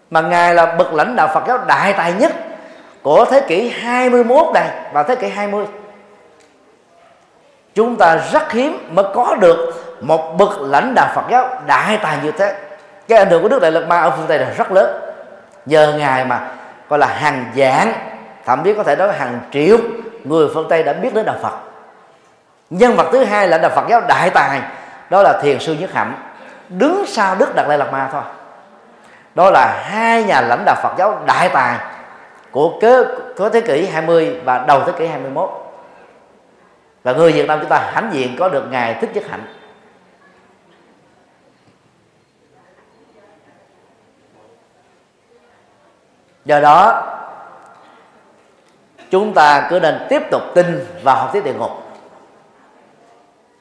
[0.09, 2.31] mà ngài là bậc lãnh đạo phật giáo đại tài nhất
[3.01, 5.65] của thế kỷ 21 này và thế kỷ 20
[7.77, 12.17] chúng ta rất hiếm mới có được một bậc lãnh đạo Phật giáo đại tài
[12.23, 12.55] như thế.
[13.07, 15.01] Cái ảnh hưởng của Đức Đại Lạt Ma ở phương Tây là rất lớn.
[15.65, 16.47] Nhờ ngài mà
[16.89, 17.93] gọi là hàng dạng
[18.45, 19.77] thậm chí có thể nói hàng triệu
[20.23, 21.53] người phương Tây đã biết đến đạo Phật.
[22.69, 24.61] Nhân vật thứ hai là đạo Phật giáo đại tài,
[25.09, 26.13] đó là thiền sư nhất hạnh.
[26.69, 28.21] Đứng sau Đức Đạt Lai Lạt Ma thôi
[29.37, 31.79] đó là hai nhà lãnh đạo Phật giáo đại tài
[32.51, 33.03] của kế
[33.37, 35.49] của thế kỷ 20 và đầu thế kỷ 21
[37.03, 39.45] và người Việt Nam chúng ta hãnh diện có được ngài thích nhất hạnh.
[46.45, 47.03] Do đó,
[49.09, 51.71] chúng ta cứ nên tiếp tục tin vào học thuyết địa ngục,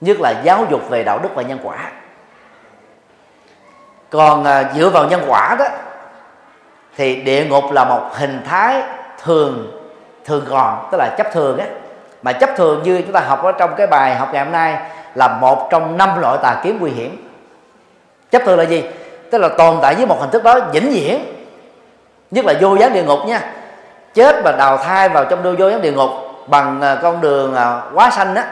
[0.01, 1.93] nhất là giáo dục về đạo đức và nhân quả
[4.11, 5.65] còn à, dựa vào nhân quả đó
[6.97, 8.83] thì địa ngục là một hình thái
[9.23, 9.73] thường
[10.25, 11.67] thường còn tức là chấp thường á.
[12.23, 14.77] Mà chấp thường như chúng ta học ở trong cái bài học ngày hôm nay
[15.15, 17.29] là một trong năm loại tà kiếm nguy hiểm.
[18.31, 18.85] Chấp thường là gì?
[19.31, 21.25] Tức là tồn tại với một hình thức đó vĩnh viễn.
[22.31, 23.41] Nhất là vô gián địa ngục nha.
[24.15, 26.11] Chết và đào thai vào trong đôi vô gián địa ngục
[26.47, 28.45] bằng à, con đường à, quá xanh á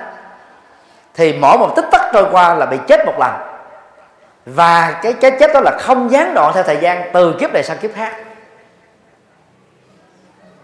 [1.15, 3.33] thì mỗi một tích tắc trôi qua là bị chết một lần
[4.47, 7.63] và cái cái chết đó là không gián đoạn theo thời gian từ kiếp này
[7.63, 8.13] sang kiếp khác.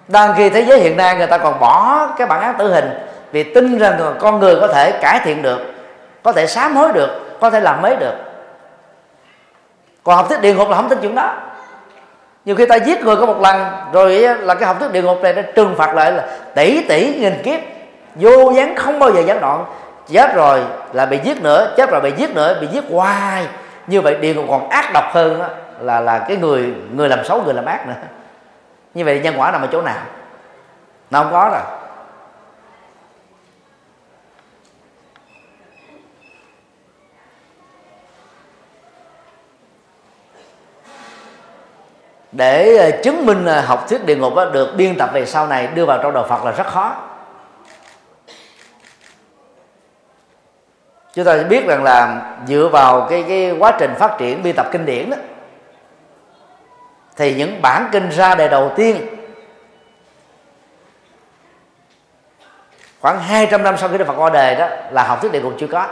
[0.08, 2.90] Đang khi thế giới hiện nay, người ta còn bỏ cái bản án tử hình
[3.32, 5.60] vì tin rằng con người có thể cải thiện được,
[6.22, 8.14] có thể sám hối được, có thể làm mới được.
[10.04, 11.34] Còn học thuyết địa ngục là không tin chuyện đó.
[12.44, 15.22] Nhiều khi ta giết người có một lần, rồi là cái học thuyết địa ngục
[15.22, 17.60] này nó trừng phạt lại là tỷ tỷ nghìn kiếp,
[18.14, 19.64] vô gián, không bao giờ gián đoạn.
[20.12, 20.60] Chết rồi
[20.92, 23.46] là bị giết nữa, chết rồi bị giết nữa, bị giết hoài
[23.90, 25.48] như vậy địa ngục còn ác độc hơn đó,
[25.80, 27.94] là là cái người người làm xấu người làm ác nữa.
[28.94, 30.02] Như vậy nhân quả nằm ở chỗ nào?
[31.10, 31.62] Nó không có rồi.
[42.32, 45.66] Để ờ, chứng minh ờ, học thuyết địa ngục được biên tập về sau này
[45.66, 47.09] đưa vào trong đạo Phật là rất khó.
[51.24, 54.66] Chúng ta biết rằng là dựa vào cái cái quá trình phát triển biên tập
[54.72, 55.16] kinh điển đó,
[57.16, 59.06] thì những bản kinh ra đề đầu tiên,
[63.00, 65.52] khoảng 200 năm sau khi Đức Phật qua đời đó, là học thuyết địa ngục
[65.60, 65.86] chưa có.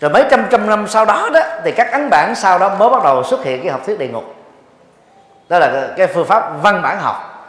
[0.00, 2.90] Rồi mấy trăm trăm năm sau đó đó, thì các ấn bản sau đó mới
[2.90, 4.34] bắt đầu xuất hiện cái học thuyết địa ngục.
[5.48, 7.48] Đó là cái phương pháp văn bản học.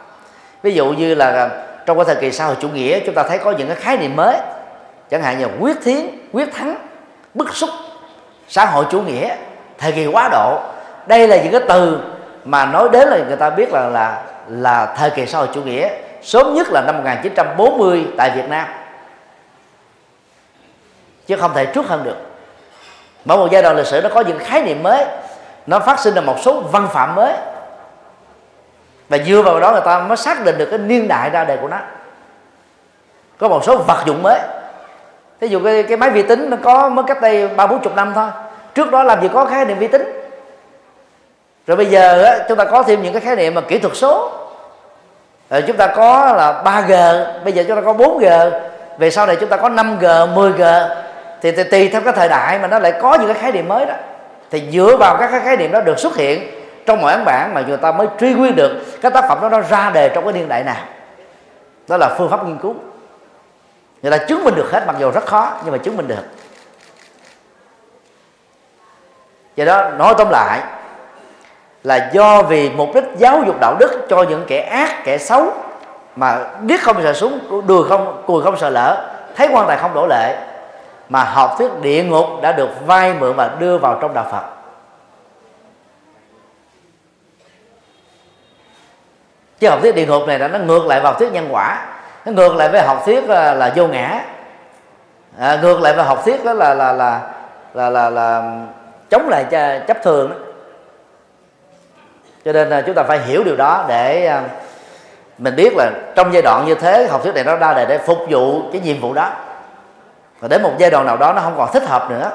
[0.62, 1.50] Ví dụ như là
[1.86, 3.96] trong cái thời kỳ xã hội chủ nghĩa, chúng ta thấy có những cái khái
[3.96, 4.36] niệm mới
[5.10, 6.76] chẳng hạn như quyết thiến, quyết thắng,
[7.34, 7.70] bức xúc,
[8.48, 9.36] xã hội chủ nghĩa,
[9.78, 10.60] thời kỳ quá độ.
[11.06, 12.00] Đây là những cái từ
[12.44, 15.62] mà nói đến là người ta biết là là là thời kỳ xã hội chủ
[15.62, 15.88] nghĩa,
[16.22, 18.66] sớm nhất là năm 1940 tại Việt Nam.
[21.26, 22.16] Chứ không thể trước hơn được.
[23.24, 25.06] Mỗi một giai đoạn lịch sử nó có những khái niệm mới,
[25.66, 27.32] nó phát sinh ra một số văn phạm mới.
[29.08, 31.56] Và dựa vào đó người ta mới xác định được cái niên đại ra đề
[31.56, 31.78] của nó.
[33.38, 34.40] Có một số vật dụng mới
[35.40, 37.96] thí dụ cái, cái máy vi tính nó có mới cách đây ba bốn chục
[37.96, 38.28] năm thôi.
[38.74, 40.22] Trước đó làm gì có khái niệm vi tính.
[41.66, 43.96] Rồi bây giờ á, chúng ta có thêm những cái khái niệm mà kỹ thuật
[43.96, 44.32] số.
[45.50, 48.50] Rồi chúng ta có là 3G bây giờ chúng ta có 4G
[48.98, 50.88] về sau này chúng ta có 5G 10G
[51.42, 53.68] thì, thì tùy theo cái thời đại mà nó lại có những cái khái niệm
[53.68, 53.94] mới đó.
[54.50, 56.50] Thì dựa vào các cái khái niệm đó được xuất hiện
[56.86, 59.48] trong mọi ấn bản mà người ta mới truy nguyên được cái tác phẩm đó
[59.48, 60.76] nó ra đề trong cái niên đại nào.
[61.88, 62.74] Đó là phương pháp nghiên cứu
[64.04, 66.22] người ta chứng minh được hết, mặc dù rất khó, nhưng mà chứng minh được.
[69.56, 70.60] Do đó, nói tóm lại,
[71.82, 75.52] là do vì mục đích giáo dục đạo đức cho những kẻ ác, kẻ xấu,
[76.16, 79.94] mà biết không sợ súng, đùi không, cùi không sợ lỡ thấy quan tài không
[79.94, 80.36] đổ lệ,
[81.08, 84.44] mà học thuyết địa ngục đã được vay mượn và đưa vào trong đạo Phật.
[89.58, 91.93] Chứ học thuyết địa ngục này là nó ngược lại vào thuyết nhân quả
[92.32, 94.24] ngược lại với học thuyết là, là vô ngã.
[95.38, 97.20] À, ngược lại với học thuyết đó là là là
[97.74, 98.42] là là, là
[99.10, 99.44] chống lại
[99.86, 100.36] chấp thường đó.
[102.44, 104.42] cho nên là chúng ta phải hiểu điều đó để à,
[105.38, 107.98] mình biết là trong giai đoạn như thế học thuyết này nó ra đời để
[107.98, 109.30] phục vụ cái nhiệm vụ đó.
[110.40, 112.30] Và đến một giai đoạn nào đó nó không còn thích hợp nữa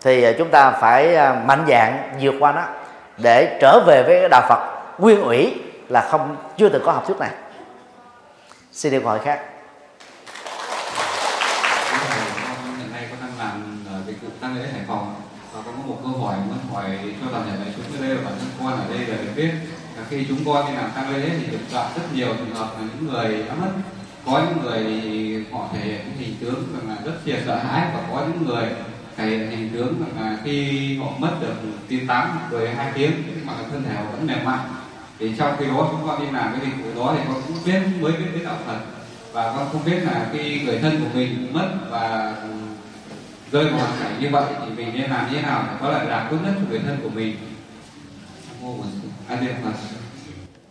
[0.00, 2.62] thì à, chúng ta phải à, mạnh dạng vượt qua nó
[3.16, 4.58] để trở về với đạo Phật
[4.98, 7.30] nguyên ủy là không chưa từng có học thuyết này
[8.72, 9.40] xin điện hỏi khác.
[12.78, 15.14] Hiện nay có đang làm ờ, dịch vụ tăng lễ hải phòng.
[15.54, 18.22] Và có một câu hỏi muốn hỏi cho toàn thể đại chúng ở đây và
[18.24, 19.50] bản thân con ở đây là được biết
[19.96, 22.68] là khi chúng con đi làm tăng lễ thì được gặp rất nhiều trường hợp
[22.78, 23.70] là những người đã mất.
[24.26, 28.00] Có những người thì họ thể hiện hình tướng là rất là sợ hãi và
[28.10, 28.64] có những người
[29.16, 31.54] thể hiện hình tướng là khi họ mất được
[31.88, 33.12] tin tám 12 hai tiếng,
[33.44, 34.58] mà thân thể họ vẫn mềm mại
[35.20, 37.56] thì trong khi đó chúng con đi làm cái dịch vụ đó thì con cũng
[37.64, 38.78] biết mới biết đến đạo Phật.
[39.32, 42.34] Và con không biết là khi người thân của mình mất và
[43.52, 45.88] rơi vào hoàn cảnh như vậy thì mình nên làm như thế nào để có
[45.88, 47.36] lại làm tốt nhất cho người thân của mình.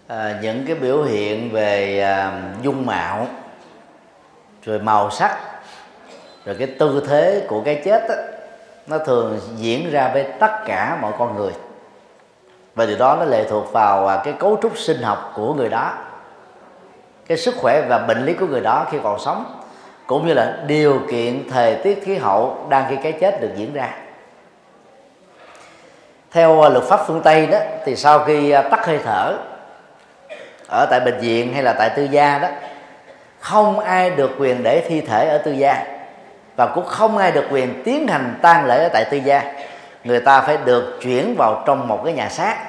[0.08, 3.28] À, những cái biểu hiện về à, dung mạo
[4.66, 5.38] rồi màu sắc
[6.46, 8.16] rồi cái tư thế của cái chết đó,
[8.88, 11.52] nó thường diễn ra với tất cả mọi con người
[12.80, 15.70] và điều đó nó lệ thuộc vào à, cái cấu trúc sinh học của người
[15.70, 15.94] đó,
[17.28, 19.46] cái sức khỏe và bệnh lý của người đó khi còn sống,
[20.08, 23.74] cũng như là điều kiện thời tiết khí hậu đang khi cái chết được diễn
[23.74, 23.90] ra.
[26.32, 29.38] Theo à, luật pháp phương tây đó, thì sau khi à, tắt hơi thở
[30.68, 32.48] ở tại bệnh viện hay là tại tư gia đó,
[33.40, 35.86] không ai được quyền để thi thể ở tư gia
[36.56, 39.54] và cũng không ai được quyền tiến hành tang lễ ở tại tư gia.
[40.04, 42.69] Người ta phải được chuyển vào trong một cái nhà xác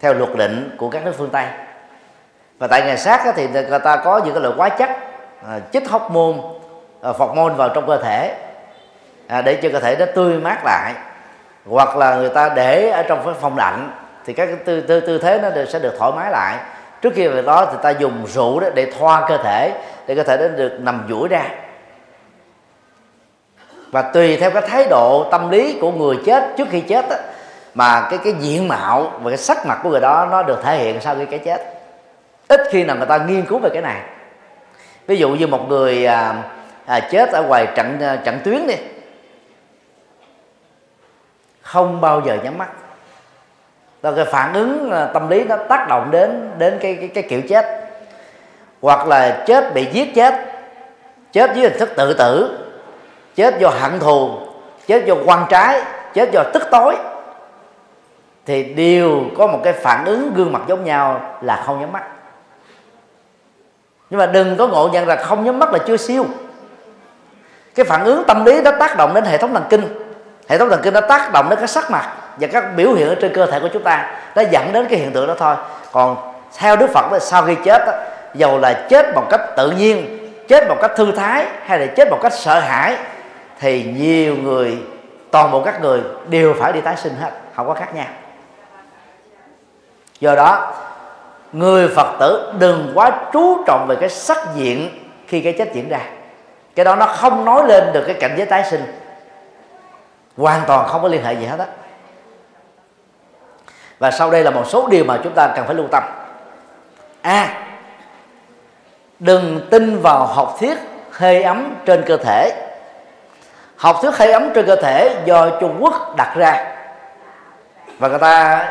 [0.00, 1.44] theo luật định của các nước phương tây.
[2.58, 4.90] Và tại nhà xác thì người ta có những cái loại hóa chất
[5.48, 6.34] à, chích hóc môn
[7.02, 8.36] à, phọc môn vào trong cơ thể
[9.26, 10.94] à, để cho cơ thể nó tươi mát lại.
[11.66, 13.90] Hoặc là người ta để ở trong cái phòng lạnh
[14.26, 16.56] thì các tư, tư, tư thế nó sẽ được thoải mái lại.
[17.02, 19.72] Trước khi về đó thì ta dùng rượu đó để thoa cơ thể
[20.06, 21.42] để cơ thể nó được nằm duỗi ra.
[23.90, 27.16] Và tùy theo cái thái độ tâm lý của người chết trước khi chết đó,
[27.78, 30.76] mà cái cái diện mạo và cái sắc mặt của người đó nó được thể
[30.76, 31.60] hiện sau khi cái chết.
[32.48, 34.00] Ít khi nào người ta nghiên cứu về cái này.
[35.06, 36.34] Ví dụ như một người à,
[36.86, 38.74] à, chết ở ngoài trận à, trận tuyến đi.
[41.62, 42.68] Không bao giờ nhắm mắt.
[44.02, 47.24] Là cái phản ứng à, tâm lý nó tác động đến đến cái cái, cái
[47.28, 47.88] kiểu chết.
[48.82, 50.34] Hoặc là chết bị giết chết.
[51.32, 52.58] Chết dưới hình thức tự tử.
[53.34, 54.30] Chết do hận thù.
[54.86, 55.82] Chết do quan trái.
[56.14, 56.96] Chết do tức tối
[58.48, 62.02] thì đều có một cái phản ứng gương mặt giống nhau là không nhắm mắt.
[64.10, 66.26] Nhưng mà đừng có ngộ nhận là không nhắm mắt là chưa siêu.
[67.74, 69.88] Cái phản ứng tâm lý nó tác động đến hệ thống thần kinh.
[70.48, 73.08] Hệ thống thần kinh nó tác động đến cái sắc mặt và các biểu hiện
[73.08, 74.20] ở trên cơ thể của chúng ta.
[74.34, 75.54] Nó dẫn đến cái hiện tượng đó thôi.
[75.92, 76.16] Còn
[76.58, 77.92] theo đức phật là sau khi chết đó,
[78.34, 80.18] dầu là chết một cách tự nhiên
[80.48, 82.96] chết một cách thư thái hay là chết một cách sợ hãi
[83.60, 84.78] thì nhiều người
[85.30, 88.06] toàn bộ các người đều phải đi tái sinh hết không có khác nhau
[90.20, 90.72] do đó
[91.52, 94.88] người phật tử đừng quá chú trọng về cái sắc diện
[95.26, 96.00] khi cái chết diễn ra.
[96.74, 98.82] Cái đó nó không nói lên được cái cảnh giới tái sinh.
[100.36, 101.66] Hoàn toàn không có liên hệ gì hết á.
[103.98, 106.02] Và sau đây là một số điều mà chúng ta cần phải lưu tâm.
[107.22, 107.68] A à,
[109.18, 110.78] đừng tin vào học thuyết
[111.12, 112.68] hơi ấm trên cơ thể.
[113.76, 116.76] Học thuyết hơi ấm trên cơ thể do trung quốc đặt ra.
[117.98, 118.64] Và người ta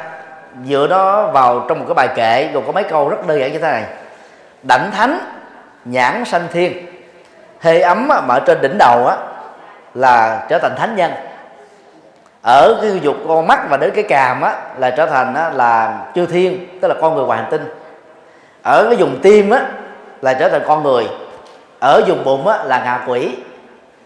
[0.66, 3.53] dựa nó vào trong một cái bài kệ gồm có mấy câu rất đơn giản
[3.53, 3.84] như thế này.
[4.64, 5.20] Đảnh thánh
[5.86, 6.86] nhãn sanh thiên.
[7.62, 9.18] Hơi ấm mà ở trên đỉnh đầu á
[9.93, 11.12] là trở thành thánh nhân.
[12.41, 15.99] Ở cái dục con mắt và đến cái càm á là trở thành á, là
[16.16, 17.66] chư thiên tức là con người ngoài hành tinh.
[18.64, 19.62] Ở cái vùng tim á
[20.22, 21.08] là trở thành con người.
[21.80, 23.36] Ở vùng bụng á là ngạ quỷ.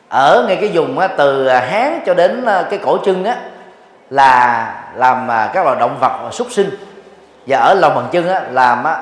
[0.09, 3.37] Ở ngay cái vùng á, từ hán cho đến cái cổ chân á
[4.11, 6.69] là làm à, các loài động vật súc sinh.
[7.47, 8.99] Và ở lòng bàn chân á, làm á,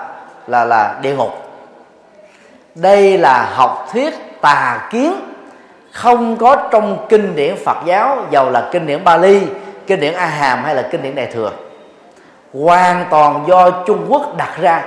[0.47, 1.31] là là địa ngục.
[2.75, 5.13] Đây là học thuyết tà kiến
[5.91, 9.41] không có trong kinh điển Phật giáo dầu là kinh điển Bali,
[9.87, 11.51] kinh điển A Hàm hay là kinh điển Đại thừa.
[12.53, 14.83] Hoàn toàn do Trung Quốc đặt ra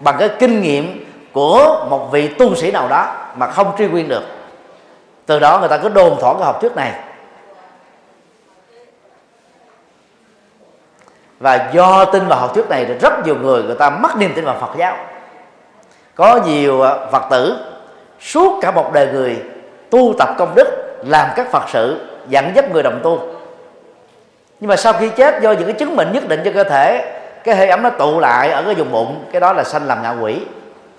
[0.00, 3.06] bằng cái kinh nghiệm của một vị tu sĩ nào đó
[3.36, 4.22] mà không truy nguyên được.
[5.26, 6.92] Từ đó người ta cứ đồn thổi cái học thuyết này.
[11.40, 14.32] Và do tin vào học thuyết này thì rất nhiều người người ta mất niềm
[14.34, 14.96] tin vào Phật giáo.
[16.14, 17.56] Có nhiều à, Phật tử
[18.20, 19.42] suốt cả một đời người
[19.90, 23.20] tu tập công đức làm các Phật sự dẫn dắt người đồng tu.
[24.60, 27.12] Nhưng mà sau khi chết do những cái chứng bệnh nhất định cho cơ thể
[27.44, 30.02] cái hơi ấm nó tụ lại ở cái vùng bụng cái đó là sanh làm
[30.02, 30.36] ngạ quỷ.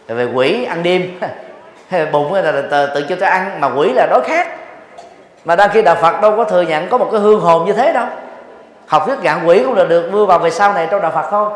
[0.07, 1.19] Về quỷ ăn đêm
[2.11, 4.47] bụng là tự, tự cho ta ăn mà quỷ là đối khác
[5.45, 7.73] mà đang khi đạo Phật đâu có thừa nhận có một cái hương hồn như
[7.73, 8.05] thế đâu
[8.89, 11.27] học thuyết ngạn quỷ cũng là được đưa vào về sau này trong đạo Phật
[11.31, 11.51] thôi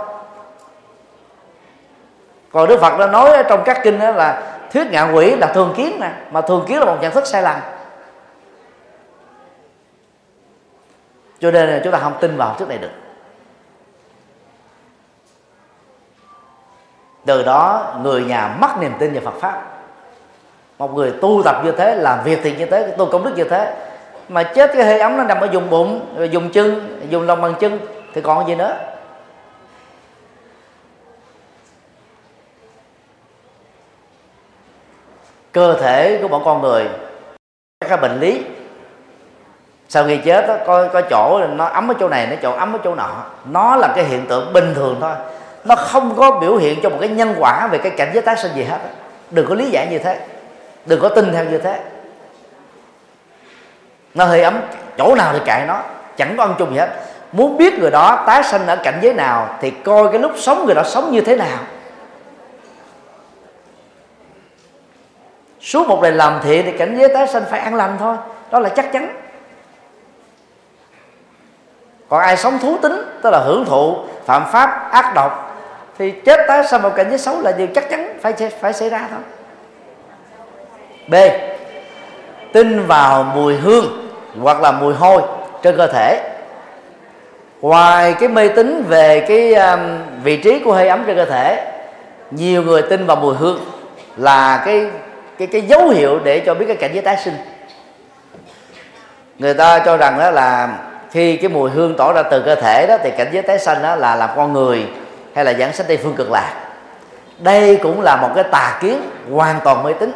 [2.52, 5.74] còn Đức Phật đã nói trong các kinh đó là thuyết ngạn quỷ là thường
[5.78, 7.60] kiến nè, mà thường kiến là một nhận thức sai lầm.
[11.40, 12.92] Cho nên là chúng ta không tin vào trước thuyết này được.
[17.26, 19.62] Từ đó, người nhà mất niềm tin vào Phật pháp.
[20.78, 23.44] Một người tu tập như thế, làm việc thì như thế, tu công đức như
[23.44, 23.76] thế
[24.30, 27.42] mà chết cái hơi ấm nó nằm ở vùng bụng rồi dùng chân dùng lòng
[27.42, 27.80] bằng chân
[28.14, 28.78] thì còn gì nữa?
[35.52, 36.88] Cơ thể của bọn con người
[37.82, 38.44] các cái bệnh lý.
[39.90, 42.74] Sau khi chết đó, có có chỗ nó ấm ở chỗ này nó chỗ ấm
[42.74, 43.26] ở chỗ nọ.
[43.46, 45.12] Nó là cái hiện tượng bình thường thôi.
[45.64, 48.36] Nó không có biểu hiện cho một cái nhân quả về cái cảnh giới tái
[48.38, 48.80] sinh gì hết
[49.32, 50.20] đừng có lý giải như thế.
[50.86, 51.80] Đừng có tin theo như thế
[54.14, 54.62] nó hơi ấm.
[54.98, 55.82] Chỗ nào thì kệ nó.
[56.18, 56.90] Chẳng có ăn chung gì hết.
[57.32, 60.66] Muốn biết người đó tái sanh ở cảnh giới nào thì coi cái lúc sống
[60.66, 61.58] người đó sống như thế nào.
[65.62, 68.16] Suốt một đời làm thiện thì cảnh giới tái sanh phải an lành thôi.
[68.52, 69.16] Đó là chắc chắn.
[72.10, 75.58] Còn ai sống thú tính, tức là hưởng thụ phạm pháp ác độc,
[75.98, 78.90] thì chết tái sanh vào cảnh giới xấu là điều chắc chắn phải phải xảy
[78.90, 79.20] ra thôi.
[81.08, 81.16] B
[82.54, 84.10] tin vào mùi hương
[84.42, 85.22] hoặc là mùi hôi
[85.62, 86.30] trên cơ thể.
[87.62, 89.80] Ngoài cái mê tín về cái um,
[90.24, 91.72] vị trí của hơi ấm trên cơ thể
[92.32, 93.60] nhiều người tin vào mùi hương
[94.18, 94.86] là cái
[95.38, 97.38] cái cái dấu hiệu để cho biết cái cảnh giới tái sinh.
[99.40, 100.70] Người ta cho rằng đó là
[101.12, 103.82] khi cái mùi hương tỏ ra từ cơ thể đó thì cảnh giới tái sanh
[103.84, 104.88] đó là làm con người
[105.36, 106.54] hay là giảng sách tây phương cực lạc.
[107.40, 109.02] Đây cũng là một cái tà kiến
[109.32, 110.12] hoàn toàn mê tín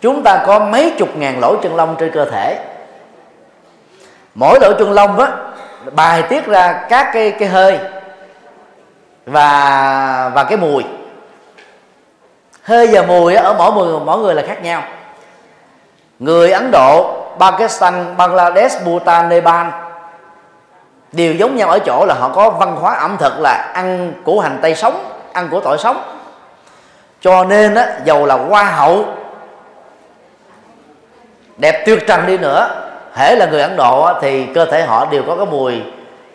[0.00, 2.58] chúng ta có mấy chục ngàn lỗ chân lông trên cơ thể.
[4.34, 5.28] Mỗi lỗ chân lông á
[5.92, 7.78] bài tiết ra các cái cái hơi
[9.26, 10.84] và và cái mùi.
[12.62, 14.82] Hơi và mùi ở mỗi người mỗi người là khác nhau.
[16.18, 19.66] Người ấn độ pakistan bangladesh bhutan nepal
[21.12, 24.40] đều giống nhau ở chỗ là họ có văn hóa ẩm thực là ăn củ
[24.40, 26.02] hành tây sống ăn của tỏi sống.
[27.20, 29.04] Cho nên á, dầu là hoa hậu
[31.56, 32.82] đẹp tuyệt trần đi nữa.
[33.14, 35.82] Hễ là người ấn độ thì cơ thể họ đều có cái mùi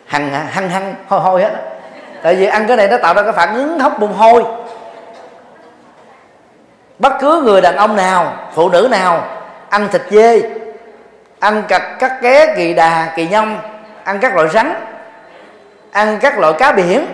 [0.06, 1.50] hăng hăng hăng, hôi hôi hết
[2.22, 4.44] tại vì ăn cái này nó tạo ra cái phản ứng hóc môn hôi.
[6.98, 9.24] Bất cứ người đàn ông nào, phụ nữ nào,
[9.68, 10.42] ăn thịt dê,
[11.38, 13.58] ăn cắt các ké, kỳ đà, kỳ nhông,
[14.04, 14.74] ăn các loại rắn,
[15.92, 17.06] ăn các loại cá biển,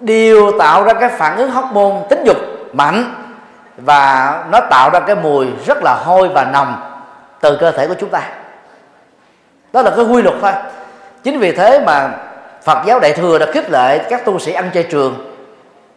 [0.00, 2.36] đều tạo ra cái phản ứng hóc môn tính dục
[2.72, 3.14] mạnh
[3.76, 6.93] và nó tạo ra cái mùi rất là hôi và nồng
[7.44, 8.22] từ cơ thể của chúng ta.
[9.72, 10.52] Đó là cái quy luật thôi.
[11.22, 12.10] Chính vì thế mà
[12.62, 15.36] Phật giáo Đại thừa đã khích lệ các tu sĩ ăn chay trường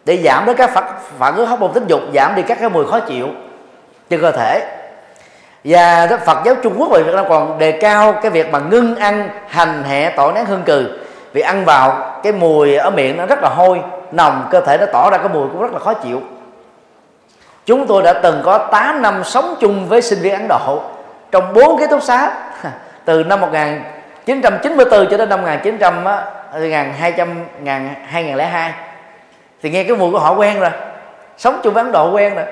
[0.04, 0.70] để giảm đến các
[1.18, 3.28] phản ứng hóc môn tính dục, giảm đi các cái mùi khó chịu
[4.10, 4.66] trên cơ thể.
[5.64, 8.96] Và Phật giáo Trung Quốc và Việt Nam còn đề cao cái việc mà ngưng
[8.96, 10.98] ăn, hành hẹ tỏi nén hương cừ.
[11.32, 13.80] Vì ăn vào cái mùi ở miệng nó rất là hôi,
[14.12, 16.22] nồng, cơ thể nó tỏ ra cái mùi cũng rất là khó chịu.
[17.66, 20.82] Chúng tôi đã từng có 8 năm sống chung với sinh viên Ấn Độ
[21.30, 22.30] trong bốn ký túc xá,
[23.04, 27.44] từ năm 1994 cho đến năm 1900 1200
[28.06, 28.72] 2002
[29.62, 30.70] thì nghe cái mùi của họ quen rồi.
[31.36, 32.44] Sống chung với Ấn Độ quen rồi.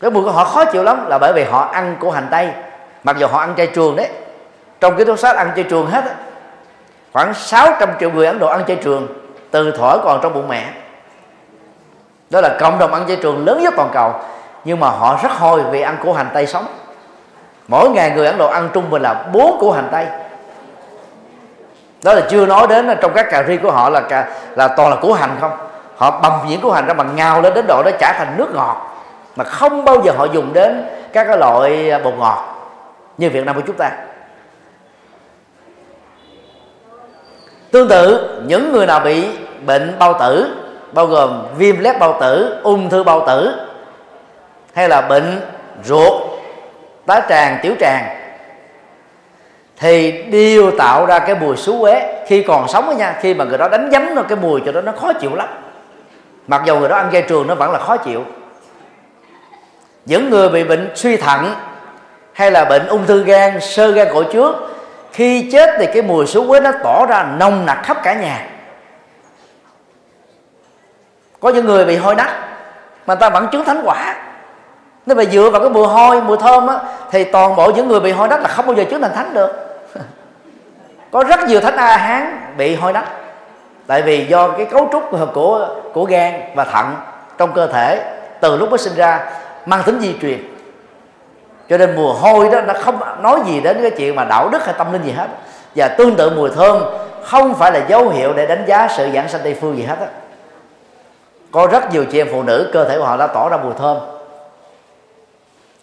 [0.00, 2.48] Cái mùi của họ khó chịu lắm là bởi vì họ ăn của hành tây.
[3.04, 4.08] Mặc dù họ ăn chay trường đấy,
[4.80, 6.14] trong cái túc xá ăn chay trường hết á.
[7.12, 9.08] Khoảng 600 triệu người Ấn Độ ăn chay trường
[9.50, 10.64] từ thuở còn trong bụng mẹ.
[12.30, 14.14] Đó là cộng đồng ăn chay trường lớn nhất toàn cầu.
[14.64, 16.66] Nhưng mà họ rất hôi vì ăn củ hành tây sống
[17.68, 20.06] mỗi ngày người Ấn Độ ăn trung bình là bốn củ hành tây.
[22.04, 24.90] Đó là chưa nói đến trong các cà ri của họ là cà, là toàn
[24.90, 25.52] là củ hành không?
[25.96, 28.54] Họ bầm những củ hành ra bằng ngao lên đến độ nó trả thành nước
[28.54, 28.96] ngọt
[29.36, 32.44] mà không bao giờ họ dùng đến các cái loại bột ngọt
[33.18, 33.90] như Việt Nam của chúng ta.
[37.70, 39.28] Tương tự những người nào bị
[39.66, 40.56] bệnh bao tử
[40.92, 43.54] bao gồm viêm lét bao tử ung thư bao tử
[44.74, 45.40] hay là bệnh
[45.84, 46.29] ruột
[47.10, 48.04] tá tràng, tiểu tràng,
[49.76, 52.24] thì đều tạo ra cái mùi xú uế.
[52.26, 54.72] Khi còn sống đó nha, khi mà người đó đánh giấm nó, cái mùi cho
[54.72, 55.48] đó nó khó chịu lắm.
[56.46, 58.24] Mặc dù người đó ăn dây trường nó vẫn là khó chịu.
[60.04, 61.54] Những người bị bệnh suy thận
[62.32, 64.56] hay là bệnh ung thư gan, sơ gan cổ trước
[65.12, 68.46] khi chết thì cái mùi xú quế nó tỏ ra nồng nặc khắp cả nhà.
[71.40, 72.34] Có những người bị hôi nách,
[73.06, 74.16] mà ta vẫn chứng thánh quả
[75.10, 76.78] nếu mà dựa vào cái mùi hôi, mùi thơm á,
[77.10, 79.34] thì toàn bộ những người bị hôi đất là không bao giờ chứng thành thánh
[79.34, 79.50] được.
[81.10, 83.04] Có rất nhiều thánh a hán bị hôi đất.
[83.86, 85.02] Tại vì do cái cấu trúc
[85.34, 86.96] của của gan và thận
[87.38, 88.02] trong cơ thể
[88.40, 89.30] từ lúc mới sinh ra
[89.66, 90.38] mang tính di truyền.
[91.68, 94.64] Cho nên mùi hôi đó nó không nói gì đến cái chuyện mà đạo đức
[94.64, 95.28] hay tâm linh gì hết.
[95.74, 96.82] Và tương tự mùi thơm
[97.24, 99.96] không phải là dấu hiệu để đánh giá sự giảng sanh tây phương gì hết
[100.00, 100.06] á.
[101.52, 103.72] Có rất nhiều chị em phụ nữ cơ thể của họ đã tỏ ra mùi
[103.78, 104.19] thơm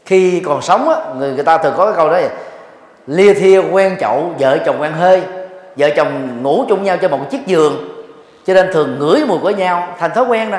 [0.08, 2.20] khi còn sống á, người người ta thường có cái câu đó
[3.08, 5.22] lia thia quen chậu vợ chồng quen hơi
[5.78, 7.90] vợ chồng ngủ chung nhau trên một chiếc giường.
[8.46, 10.58] Cho nên thường ngửi mùi của nhau thành thói quen đó.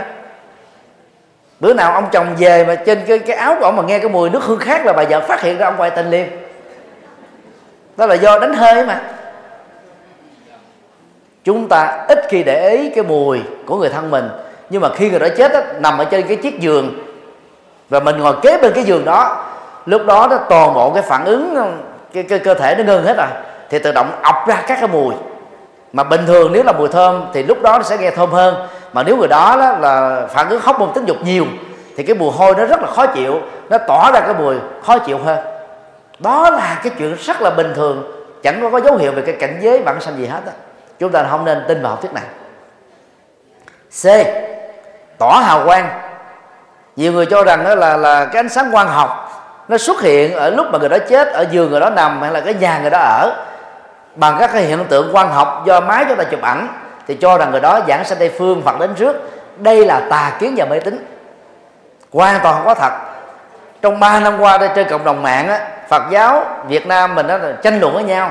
[1.61, 4.09] Bữa nào ông chồng về mà trên cái cái áo của ông mà nghe cái
[4.09, 6.29] mùi nước hương khác là bà vợ phát hiện ra ông ngoại tình liền.
[7.97, 9.03] Đó là do đánh hơi mà.
[11.45, 14.29] Chúng ta ít khi để ý cái mùi của người thân mình
[14.71, 17.08] nhưng mà khi người đó chết á, nằm ở trên cái chiếc giường
[17.89, 19.45] và mình ngồi kế bên cái giường đó
[19.87, 21.75] lúc đó nó toàn bộ cái phản ứng
[22.13, 23.27] cái, cái cơ thể nó ngưng hết rồi.
[23.71, 25.15] Thì tự động ọc ra các cái mùi.
[25.93, 28.55] Mà bình thường nếu là mùi thơm thì lúc đó nó sẽ nghe thơm hơn.
[28.93, 31.45] Mà nếu người đó, đó là phản ứng hóc môn tính dục nhiều
[31.97, 33.41] thì cái mùi hôi nó rất là khó chịu.
[33.71, 35.39] Nó tỏ ra cái mùi khó chịu hơn.
[36.19, 38.13] Đó là cái chuyện rất là bình thường
[38.43, 40.53] chẳng có, có dấu hiệu về cái cảnh giới bản sanh gì hết á.
[40.99, 42.25] Chúng ta không nên tin vào học thuyết này.
[44.03, 44.27] C.
[45.19, 45.89] Tỏ hào quang
[46.99, 49.33] nhiều người cho rằng đó là là cái ánh sáng quang học
[49.69, 52.33] nó xuất hiện ở lúc mà người đó chết ở giường người đó nằm hay
[52.33, 53.33] là cái nhà người đó ở.
[54.15, 56.69] Bằng các cái hiện tượng quang học do máy chúng ta chụp ảnh
[57.09, 60.33] thì cho rằng người đó giảng sanh tây phương phật đến trước đây là tà
[60.39, 61.07] kiến và mê tín.
[62.13, 62.93] Hoàn toàn không có thật.
[63.83, 67.27] Trong 3 năm qua đây trên cộng đồng mạng á, Phật giáo Việt Nam mình
[67.27, 68.31] đó tranh luận với nhau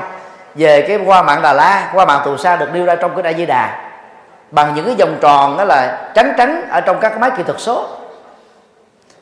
[0.54, 3.22] về cái qua mạng Đà La qua mạng Tù Sa được đưa ra trong cái
[3.22, 3.70] Đại Di Đà.
[4.50, 7.60] Bằng những cái vòng tròn đó là trắng trắng ở trong các máy kỹ thuật
[7.60, 7.88] số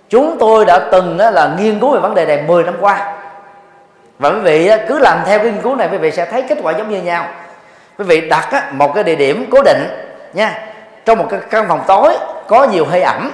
[0.09, 3.13] chúng tôi đã từng là nghiên cứu về vấn đề này 10 năm qua.
[4.19, 6.59] Và quý vị cứ làm theo cái nghiên cứu này, quý vị sẽ thấy kết
[6.63, 7.25] quả giống như nhau.
[7.99, 9.89] Quý vị đặt một cái địa điểm cố định,
[10.35, 10.67] nha,
[11.05, 13.33] trong một cái căn phòng tối có nhiều hơi ẩm,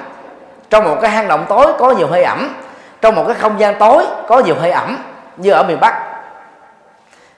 [0.70, 2.55] trong một cái hang động tối có nhiều hơi ẩm,
[3.01, 4.99] trong một cái không gian tối có nhiều hơi ẩm,
[5.37, 6.03] như ở miền Bắc.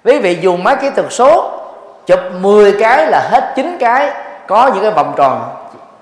[0.04, 1.60] Quý vị dùng máy kỹ thuật số,
[2.06, 4.10] chụp 10 cái là hết 9 cái
[4.46, 5.42] có những cái vòng tròn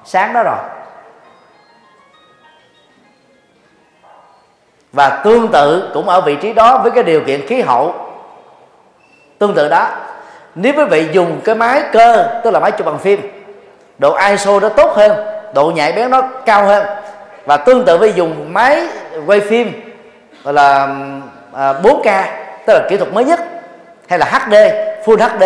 [0.04, 0.58] sáng đó rồi.
[4.92, 7.94] Và tương tự cũng ở vị trí đó với cái điều kiện khí hậu.
[9.38, 9.88] Tương tự đó,
[10.54, 13.20] nếu quý vị dùng cái máy cơ, tức là máy chụp bằng phim,
[13.98, 15.12] độ ISO nó tốt hơn,
[15.54, 16.86] độ nhạy bén nó cao hơn.
[17.44, 18.82] Và tương tự với dùng máy
[19.26, 19.94] quay phim,
[20.44, 20.88] gọi là
[21.52, 22.24] à, 4K
[22.66, 23.40] tức là kỹ thuật mới nhất,
[24.08, 24.54] hay là HD
[25.04, 25.44] Full HD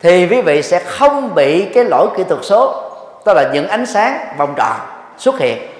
[0.00, 2.82] thì quý vị sẽ không bị cái lỗi kỹ thuật số,
[3.24, 4.76] tức là những ánh sáng vòng tròn
[5.18, 5.73] xuất hiện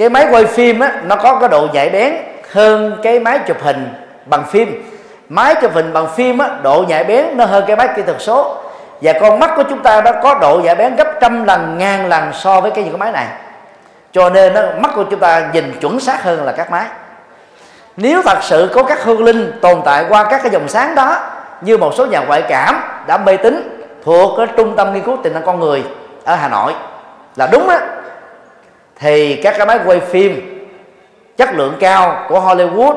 [0.00, 2.16] cái máy quay phim á, nó có cái độ nhạy bén
[2.52, 3.94] hơn cái máy chụp hình
[4.26, 4.82] bằng phim.
[5.28, 8.16] Máy chụp hình bằng phim á, độ nhạy bén nó hơn cái máy kỹ thuật
[8.20, 8.56] số.
[9.00, 12.08] Và con mắt của chúng ta nó có độ nhạy bén gấp trăm lần ngàn
[12.08, 13.26] lần so với cái những cái máy này.
[14.12, 16.86] Cho nên nó, mắt của chúng ta nhìn chuẩn xác hơn là các máy.
[17.96, 21.16] Nếu thật sự có các hương linh tồn tại qua các cái dòng sáng đó
[21.60, 25.16] như một số nhà ngoại cảm đã mê tín thuộc cái trung tâm nghiên cứu
[25.22, 25.84] tình năng con người
[26.24, 26.74] ở Hà Nội
[27.36, 27.78] là đúng á
[29.00, 30.56] thì các cái máy quay phim
[31.36, 32.96] chất lượng cao của Hollywood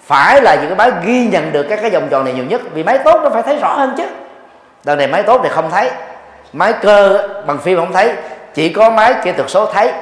[0.00, 2.60] phải là những cái máy ghi nhận được các cái vòng tròn này nhiều nhất.
[2.74, 4.04] Vì máy tốt nó phải thấy rõ hơn chứ.
[4.84, 5.90] Đợt này máy tốt thì không thấy.
[6.52, 8.12] Máy cơ bằng phim không thấy.
[8.54, 9.92] Chỉ có máy kỹ thuật số thấy.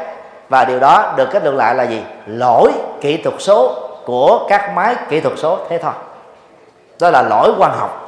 [0.49, 2.03] Và điều đó được kết luận lại là gì?
[2.27, 5.93] Lỗi kỹ thuật số của các máy kỹ thuật số thế thôi.
[7.01, 8.01] Đó là lỗi quan học.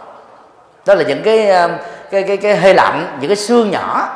[0.87, 1.69] Đó là những cái ờ,
[2.11, 4.09] cái cái cái hơi lạnh, những cái xương nhỏ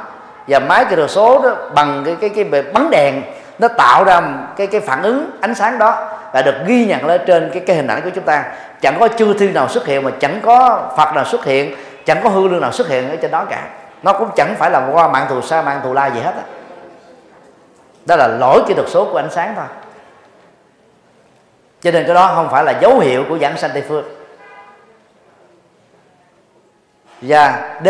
[0.51, 3.23] và máy kỹ thuật số đó bằng cái cái cái bắn đèn,
[3.59, 4.23] nó tạo ra
[4.57, 7.77] cái cái phản ứng, ánh sáng đó và được ghi nhận lên trên cái cái
[7.77, 8.45] hình ảnh của chúng ta.
[8.81, 11.77] Chẳng có chư thiên nào xuất hiện mà chẳng có phật nào xuất hiện,
[12.07, 13.67] chẳng có hư lương nào xuất hiện ở trên đó cả.
[14.03, 16.43] Nó cũng chẳng phải là qua mạng thù, sa mạng thù la gì hết đó.
[18.07, 19.67] đó là lỗi kỹ thuật số của ánh sáng thôi.
[21.81, 24.05] Cho nên cái đó không phải là dấu hiệu của giảng sanh tây phương.
[27.23, 27.89] Và d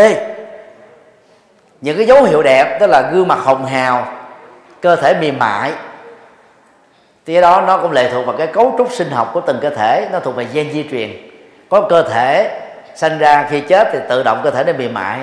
[1.80, 4.06] những cái dấu hiệu đẹp tức là gương mặt hồng hào
[4.80, 5.72] cơ thể mềm mại.
[7.26, 9.58] Thì cái đó nó cũng lệ thuộc vào cái cấu trúc sinh học của từng
[9.62, 11.10] cơ thể nó thuộc về gen di truyền.
[11.68, 12.60] Có cơ thể
[12.94, 15.18] sinh ra khi chết thì tự động cơ thể nó mềm mại.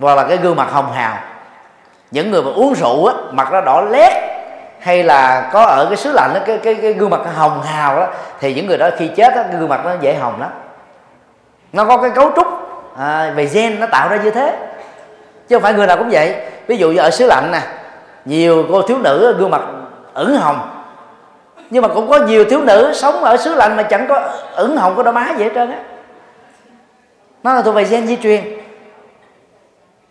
[0.00, 1.16] Hoặc là cái gương mặt hồng hào.
[2.10, 4.12] Những người mà uống rượu á mặt nó đỏ lét
[4.80, 7.96] hay là có ở cái xứ lạnh đó, cái cái cái gương mặt hồng hào
[7.96, 8.06] đó
[8.40, 10.50] thì những người đó khi chết á, cái gương mặt nó dễ hồng lắm.
[11.72, 12.46] Nó có cái cấu trúc
[12.98, 14.56] à, về gen nó tạo ra như thế.
[15.48, 16.34] Chứ không phải người nào cũng vậy.
[16.66, 17.60] Ví dụ như ở xứ lạnh nè
[18.24, 19.60] nhiều cô thiếu nữ gương mặt
[20.14, 20.84] ửng hồng.
[21.70, 24.76] Nhưng mà cũng có nhiều thiếu nữ sống ở xứ lạnh mà chẳng có ửng
[24.76, 25.78] hồng có đôi má gì hết trơn á.
[27.42, 28.42] Nó là thuộc về gen di truyền.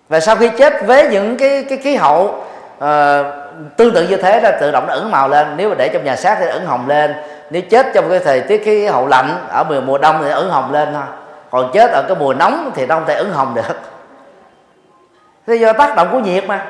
[0.10, 2.44] Và sau khi chết với những cái cái khí hậu
[2.80, 5.48] ờ, uh, tương tự như thế là tự động nó ửng màu lên.
[5.58, 7.14] Nếu mà để trong nhà xác thì ửng hồng lên.
[7.50, 10.50] Nếu chết trong cái thời tiết khí hậu lạnh ở mùa mùa đông thì ửng
[10.50, 13.56] hồng lên thôi còn chết ở cái mùa nóng thì nó không thể ứng hồng
[13.56, 13.80] được.
[15.48, 16.66] Thế do tác động của nhiệt mà.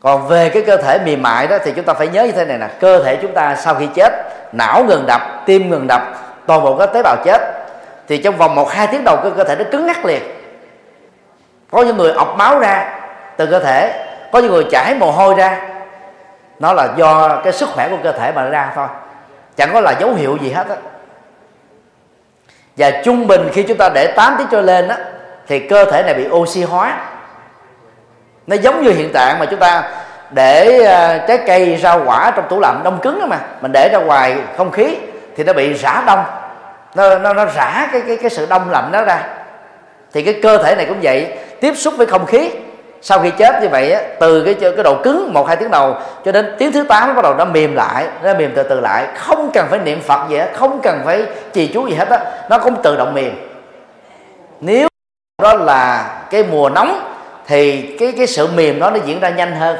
[0.00, 2.44] Còn về cái cơ thể mềm mại đó thì chúng ta phải nhớ như thế
[2.44, 2.68] này nè.
[2.80, 4.12] Cơ thể chúng ta sau khi chết
[4.52, 6.02] não ngừng đập tim ngừng đập
[6.46, 7.40] toàn bộ các tế bào chết
[8.08, 10.22] thì trong vòng một hai tiếng đầu cơ, cơ thể nó cứng ngắc liền.
[11.70, 13.00] Có những người ọc máu ra
[13.36, 15.68] từ cơ thể có những người chảy mồ hôi ra.
[16.58, 18.86] Nó là do cái sức khỏe của cơ thể mà ra thôi.
[19.56, 20.76] Chẳng có là dấu hiệu gì hết á
[22.80, 24.94] và trung bình khi chúng ta để 8 tiếng trở lên đó,
[25.46, 26.96] thì cơ thể này bị oxy hóa.
[28.46, 29.82] Nó giống như hiện tại mà chúng ta
[30.30, 33.88] để uh, trái cây rau quả trong tủ lạnh đông cứng đó mà mình để
[33.92, 34.96] ra ngoài không khí
[35.36, 36.24] thì nó bị rã đông.
[36.94, 39.22] Nó nó nó rã cái cái cái sự đông lạnh đó ra.
[40.12, 42.50] Thì cái cơ thể này cũng vậy tiếp xúc với không khí
[43.02, 45.96] sau khi chết như vậy á, từ cái cái độ cứng một hai tiếng đầu
[46.24, 48.80] cho đến tiếng thứ tám nó bắt đầu nó mềm lại nó mềm từ từ
[48.80, 49.06] lại.
[49.16, 51.22] Không cần phải niệm phật gì hết không cần phải
[51.52, 52.18] trì chú gì hết á
[52.50, 53.32] nó cũng tự động mềm.
[54.60, 54.88] Nếu
[55.42, 57.14] đó là cái mùa nóng
[57.46, 59.76] thì cái cái sự mềm đó nó diễn ra nhanh hơn.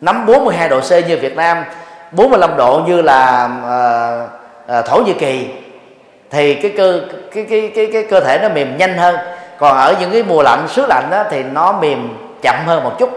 [0.00, 1.64] Nắm 42 độ C như Việt Nam
[2.12, 5.50] 45 độ như là uh, uh, Thổ Nhĩ Kỳ
[6.30, 7.00] thì cái cơ
[7.34, 9.16] cái cái cái cái cơ thể nó mềm nhanh hơn
[9.60, 12.08] còn ở những cái mùa lạnh, xứ lạnh đó thì nó mềm
[12.42, 13.10] chậm hơn một chút.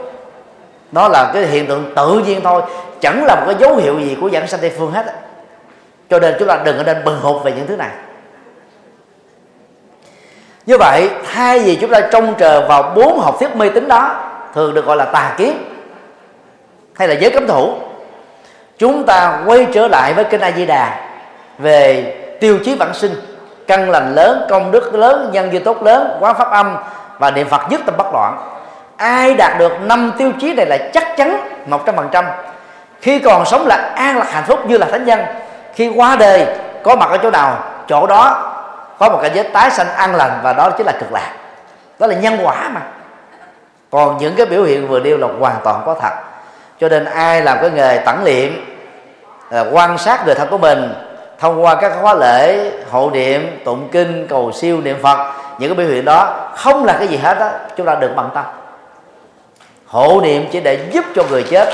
[0.91, 2.61] Nó là cái hiện tượng tự nhiên thôi,
[3.01, 5.05] chẳng là một cái dấu hiệu gì của giảng sanh tây phương hết
[6.09, 7.89] cho nên chúng ta đừng có nên bừng hụt về những thứ này.
[10.65, 14.29] Như vậy, thay vì chúng ta trông chờ vào bốn học thuyết mê tín đó,
[14.53, 15.57] thường được gọi là tà kiến
[16.95, 17.73] hay là giới cấm thủ,
[18.77, 21.09] chúng ta quay trở lại với kinh A Di Đà
[21.57, 23.15] về tiêu chí vãng sinh
[23.67, 26.77] căn lành lớn, công đức lớn, nhân duyên tốt lớn, quán pháp âm
[27.19, 28.37] và niệm Phật dứt tâm bất loạn.
[28.97, 32.25] Ai đạt được năm tiêu chí này là chắc chắn một trăm phần trăm.
[33.01, 35.19] Khi còn sống là an lạc hạnh phúc như là thánh nhân.
[35.75, 36.47] Khi qua đời,
[36.83, 37.57] có mặt ở chỗ nào,
[37.87, 38.53] chỗ đó,
[38.99, 41.31] có một cái giới tái sanh an lành và đó chính là cực lạc.
[41.99, 42.81] Đó là nhân quả mà.
[43.91, 46.13] Còn những cái biểu hiện vừa nêu là hoàn toàn có thật.
[46.79, 48.53] Cho nên ai làm cái nghề tẩn luyện
[49.49, 50.93] ờ, quan sát người thân của mình
[51.43, 55.85] thông qua các khóa lễ, hộ niệm, tụng kinh, cầu siêu, niệm phật, những cái
[55.85, 58.45] biểu hiện đó không là cái gì hết đó chúng ta đừng bận tâm.
[59.85, 61.69] Hộ niệm chỉ để giúp cho người chết.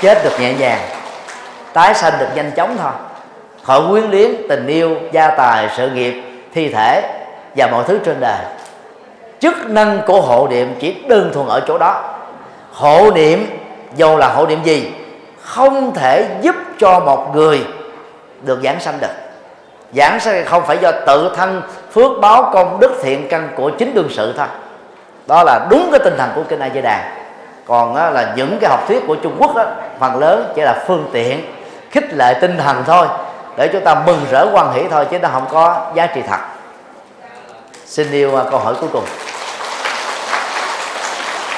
[0.00, 0.80] Chết được nhẹ nhàng,
[1.72, 2.92] tái sanh được nhanh chóng thôi.
[3.62, 6.22] Khỏi quyến luyến tình yêu, gia tài, sự nghiệp,
[6.54, 7.02] thi thể
[7.56, 8.44] và mọi thứ trên đời.
[9.38, 12.02] Chức năng của hộ niệm chỉ đơn thuần ở chỗ đó.
[12.72, 13.46] Hộ niệm
[13.96, 14.90] dù là hộ niệm gì?
[15.54, 17.66] Không thể giúp cho một người
[18.42, 19.08] được giảng sanh được.
[19.94, 21.62] Giảng sanh không phải do tự thân
[21.92, 24.46] phước báo công đức thiện căn của chính đương sự thôi.
[25.26, 27.12] Đó là đúng cái tinh thần của kinh A Di Đà
[27.66, 29.64] còn á, là những cái học thuyết của Trung Quốc đó
[29.98, 31.52] phần lớn chỉ là phương tiện
[31.90, 33.06] khích lệ tinh thần thôi
[33.56, 36.38] để chúng ta mừng rỡ quan hỷ thôi chứ nó không có giá trị thật.
[37.86, 39.04] Xin yêu à, câu hỏi cuối cùng.